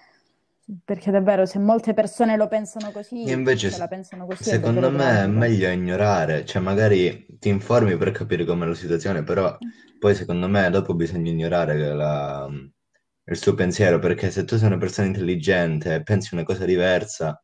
perché 0.84 1.12
davvero, 1.12 1.46
se 1.46 1.60
molte 1.60 1.94
persone 1.94 2.36
lo 2.38 2.48
pensano 2.48 2.92
così, 2.92 3.32
invece, 3.32 3.70
se 3.70 3.78
la 3.78 3.88
pensano 3.88 4.26
così 4.26 4.44
secondo 4.44 4.90
me 4.92 5.24
è 5.24 5.28
meglio 5.28 5.70
ignorare, 5.70 6.46
cioè 6.46 6.62
magari 6.62 7.26
ti 7.40 7.50
informi 7.50 7.98
per 7.98 8.12
capire 8.12 8.46
com'è 8.46 8.66
la 8.66 8.74
situazione, 8.74 9.24
però 9.24 9.58
poi 9.98 10.16
secondo 10.16 10.48
me 10.48 10.70
dopo 10.70 10.94
bisogna 10.96 11.32
ignorare 11.32 11.94
la- 11.94 12.50
il 13.28 13.38
suo 13.38 13.54
pensiero, 13.56 14.00
perché 14.00 14.30
se 14.32 14.44
tu 14.46 14.58
sei 14.58 14.68
una 14.68 14.78
persona 14.78 15.08
intelligente 15.08 15.96
e 15.96 16.04
pensi 16.04 16.34
una 16.36 16.44
cosa 16.44 16.66
diversa, 16.66 17.44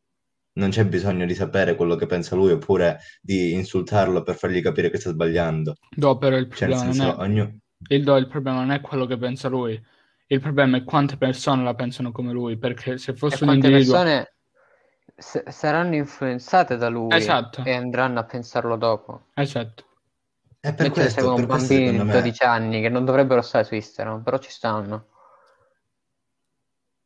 non 0.54 0.70
c'è 0.70 0.86
bisogno 0.86 1.26
di 1.26 1.34
sapere 1.34 1.74
quello 1.76 1.96
che 1.96 2.06
pensa 2.06 2.34
lui 2.36 2.52
oppure 2.52 2.98
di 3.20 3.52
insultarlo 3.52 4.22
per 4.22 4.36
fargli 4.36 4.62
capire 4.62 4.90
che 4.90 4.98
sta 4.98 5.10
sbagliando. 5.10 5.74
Do, 5.94 6.18
però 6.18 6.36
il 6.36 6.48
Cioè, 6.52 6.68
problema 6.68 6.84
non 6.84 7.00
senso, 7.00 7.00
è, 7.00 7.18
ognuno... 7.18 7.58
il 7.88 8.04
do, 8.04 8.16
il 8.16 8.26
problema 8.26 8.58
non 8.60 8.70
è 8.70 8.80
quello 8.80 9.06
che 9.06 9.16
pensa 9.18 9.48
lui, 9.48 9.80
il 10.26 10.40
problema 10.40 10.76
è 10.78 10.84
quante 10.84 11.16
persone 11.16 11.62
la 11.62 11.74
pensano 11.74 12.12
come 12.12 12.32
lui, 12.32 12.56
perché 12.58 12.98
se 12.98 13.14
E 13.34 13.36
fosse 13.36 13.44
un 13.44 13.50
quante 13.50 13.58
individuo... 13.58 13.98
persone 13.98 14.34
s- 15.16 15.46
saranno 15.48 15.94
influenzate 15.96 16.76
da 16.76 16.88
lui 16.88 17.26
Esatto, 17.28 17.60
e 17.60 17.72
andranno 17.74 18.18
a 18.20 18.24
pensarlo 18.24 18.76
dopo. 18.76 19.26
esatto. 19.34 19.84
E 20.68 20.72
per 20.74 20.88
Mentre 20.88 20.96
questo, 20.96 21.30
seguono 21.30 21.38
per 21.38 21.46
questo 21.46 21.74
bambini 21.74 21.74
secondo 21.74 22.02
di 22.02 22.08
me, 22.10 22.10
12 22.10 22.44
anni 22.44 22.80
che 22.82 22.90
non 22.90 23.04
dovrebbero 23.06 23.42
stare 23.42 23.64
su 23.64 23.74
Instagram, 23.74 24.22
però 24.22 24.38
ci 24.38 24.50
stanno. 24.50 25.08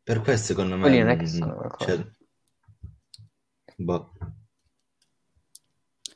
per 0.02 0.20
questo 0.22 0.46
secondo 0.46 0.76
me, 0.76 0.88
Quelli 0.88 1.00
non 1.00 1.10
è 1.10 1.16
che 1.16 1.26
mm, 1.26 1.50
qualcosa. 1.54 1.76
cioè, 1.76 2.06
boh, 3.78 4.10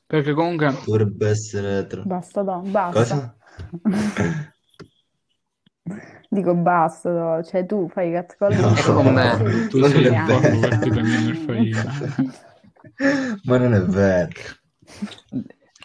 Perché 0.06 0.32
comunque, 0.32 0.72
dovrebbe 0.84 1.28
essere... 1.28 1.86
tra- 1.86 2.02
Basta, 2.02 2.42
no, 2.42 2.60
basta. 2.62 2.98
Cosa? 3.00 3.36
Dico 6.30 6.54
basta, 6.54 7.10
no. 7.10 7.42
Cioè 7.42 7.66
tu 7.66 7.88
fai 7.88 8.12
catcalling 8.12 8.60
No, 8.62 8.74
E 8.74 8.82
con 8.82 9.14
me. 9.14 9.36
tu 9.68 9.78
non 9.78 9.90
sei. 9.90 11.72
Ma 13.44 13.56
non 13.56 13.74
è 13.74 13.80
vero. 13.80 14.30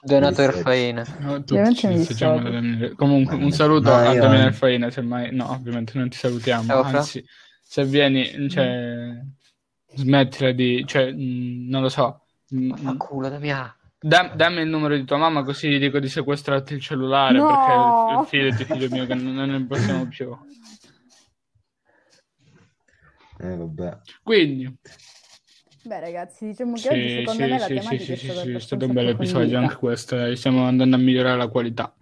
Donato 0.04 0.42
Erfaina. 0.42 1.04
No, 1.20 1.40
tutti 1.40 1.54
Ovviamente 1.54 1.80
ci 1.80 1.88
mi 1.88 1.98
dissociamo 1.98 2.38
dissocio. 2.38 2.50
da 2.50 2.62
Daniele. 2.62 2.96
Comunque, 2.96 3.36
un 3.36 3.42
no, 3.44 3.52
saluto 3.52 3.92
ma 3.92 4.02
a 4.02 4.14
io- 4.14 4.22
Daniele 4.22 4.52
Faina, 4.52 4.90
semmai... 4.92 5.34
No, 5.36 5.50
ovviamente 5.50 5.98
non 5.98 6.10
ti 6.10 6.18
salutiamo, 6.18 6.64
Ciao, 6.68 6.82
anzi, 6.84 7.26
se 7.64 7.86
vieni, 7.86 8.50
cioè, 8.50 9.20
smettila 9.96 10.52
di... 10.52 10.84
cioè, 10.86 11.12
mh, 11.12 11.70
non 11.70 11.82
lo 11.82 11.90
so, 11.90 12.22
Ma 12.50 12.96
culo 12.98 13.30
da 13.30 13.40
mia. 13.40 13.76
Da- 13.98 14.32
dammi 14.36 14.62
il 14.62 14.68
numero 14.68 14.96
di 14.96 15.04
tua 15.04 15.18
mamma 15.18 15.44
così 15.44 15.70
gli 15.70 15.80
dico 15.80 16.00
di 16.00 16.08
sequestrarti 16.08 16.76
il 16.76 16.82
cellulare 16.82 17.40
No! 17.40 17.48
perché 17.48 18.26
fidati 18.28 18.64
figlio 18.66 18.90
mio 18.90 19.06
che 19.08 19.16
non, 19.16 19.34
non 19.34 19.50
ne 19.50 19.66
possiamo 19.66 20.06
più. 20.08 20.38
Eh, 23.40 23.56
vabbè. 23.56 23.98
Quindi, 24.24 24.78
Beh, 25.86 26.00
ragazzi, 26.00 26.48
diciamo 26.48 26.74
che 26.74 26.80
sì, 26.80 26.88
oggi 26.88 27.10
secondo 27.10 27.32
sì, 27.44 27.50
me 27.52 27.60
la 27.60 27.68
sì, 27.68 27.74
sì, 27.74 27.78
tematica 27.78 28.04
sì, 28.04 28.12
è 28.12 28.16
sì, 28.16 28.26
stata 28.26 28.42
sì, 28.42 28.52
è 28.54 28.60
stato 28.60 28.86
un 28.86 28.94
bel 28.94 29.08
episodio 29.10 29.58
anche 29.60 29.76
questo, 29.76 30.16
dai, 30.16 30.36
stiamo 30.36 30.66
andando 30.66 30.96
a 30.96 31.00
migliorare 31.00 31.38
la 31.38 31.48
qualità. 31.48 31.96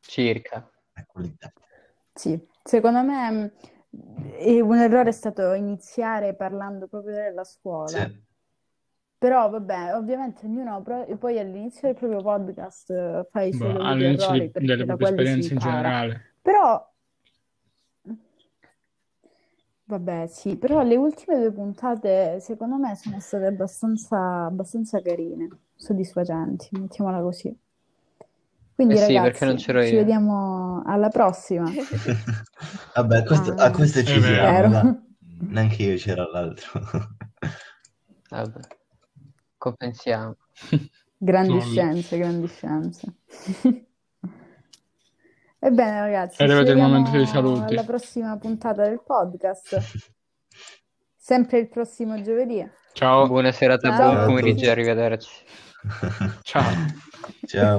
Circa. 0.00 0.70
La 0.94 1.04
qualità. 1.06 1.52
Sì, 2.12 2.40
secondo 2.64 3.02
me 3.02 3.52
è 4.36 4.60
un 4.60 4.76
errore 4.76 5.08
è 5.10 5.12
stato 5.12 5.52
iniziare 5.52 6.34
parlando 6.34 6.86
proprio 6.86 7.14
della 7.14 7.44
scuola. 7.44 7.88
Sì. 7.88 8.26
Però 9.18 9.50
vabbè, 9.50 9.96
ovviamente 9.96 10.46
ognuno 10.46 10.80
pro- 10.82 11.04
poi 11.18 11.38
all'inizio 11.40 11.88
del 11.88 11.96
proprio 11.96 12.22
podcast 12.22 13.28
fa 13.30 13.42
i 13.42 13.52
suoi 13.52 13.72
Boh, 13.72 13.78
dovuti 13.78 13.92
all'inizio 13.92 14.24
errori 14.26 14.40
di- 14.40 14.50
perché 14.50 14.66
delle 14.68 14.84
da 14.84 14.96
proprie 14.96 15.08
esperienze 15.08 15.48
in 15.48 15.52
impara. 15.54 15.76
generale. 15.76 16.24
Però, 16.40 16.92
vabbè, 19.84 20.26
sì, 20.28 20.56
però 20.56 20.82
le 20.82 20.96
ultime 20.96 21.38
due 21.38 21.50
puntate 21.52 22.38
secondo 22.40 22.76
me 22.76 22.94
sono 22.94 23.18
state 23.20 23.46
abbastanza, 23.46 24.44
abbastanza 24.44 25.00
carine, 25.02 25.48
soddisfacenti, 25.74 26.68
mettiamola 26.78 27.20
così. 27.20 27.56
Quindi 28.78 28.94
Eh 28.94 28.98
sì, 28.98 29.14
ragazzi, 29.16 29.30
perché 29.30 29.44
non 29.44 29.56
c'ero 29.56 29.82
ci 29.84 29.92
io. 29.92 29.98
vediamo 29.98 30.82
alla 30.86 31.08
prossima. 31.08 31.68
Vabbè, 32.94 33.24
questo- 33.24 33.50
a 33.54 33.64
Ah, 33.64 33.70
questo 33.72 34.04
ci 34.04 34.12
È 34.12 34.20
vero. 34.20 34.70
siamo. 34.70 35.06
Neanche 35.50 35.82
io 35.82 35.96
c'ero 35.96 36.22
all'altro. 36.28 36.80
Vabbè. 38.30 38.60
Compensiamo. 39.56 40.36
Grandi 41.18 41.60
scienze, 41.60 42.18
grandi 42.18 42.46
scienze. 42.46 43.14
Ebbene, 45.58 46.00
ragazzi, 46.00 46.34
È 46.34 46.36
ci 46.36 46.42
arrivato 46.44 46.60
il 46.60 46.66
vediamo 46.74 46.88
momento 46.88 47.10
dei 47.10 47.26
saluti. 47.26 47.72
alla 47.74 47.82
prossima 47.84 48.38
puntata 48.38 48.84
del 48.84 49.02
podcast. 49.04 50.04
Sempre 51.16 51.58
il 51.58 51.68
prossimo 51.68 52.22
giovedì. 52.22 52.64
Ciao. 52.92 53.26
Buona 53.26 53.50
serata, 53.50 53.88
Ciao. 53.90 54.12
buon 54.12 54.24
pomeriggio, 54.26 54.70
arrivederci. 54.70 55.44
Ciao. 56.42 56.70
Ciao. 57.44 57.78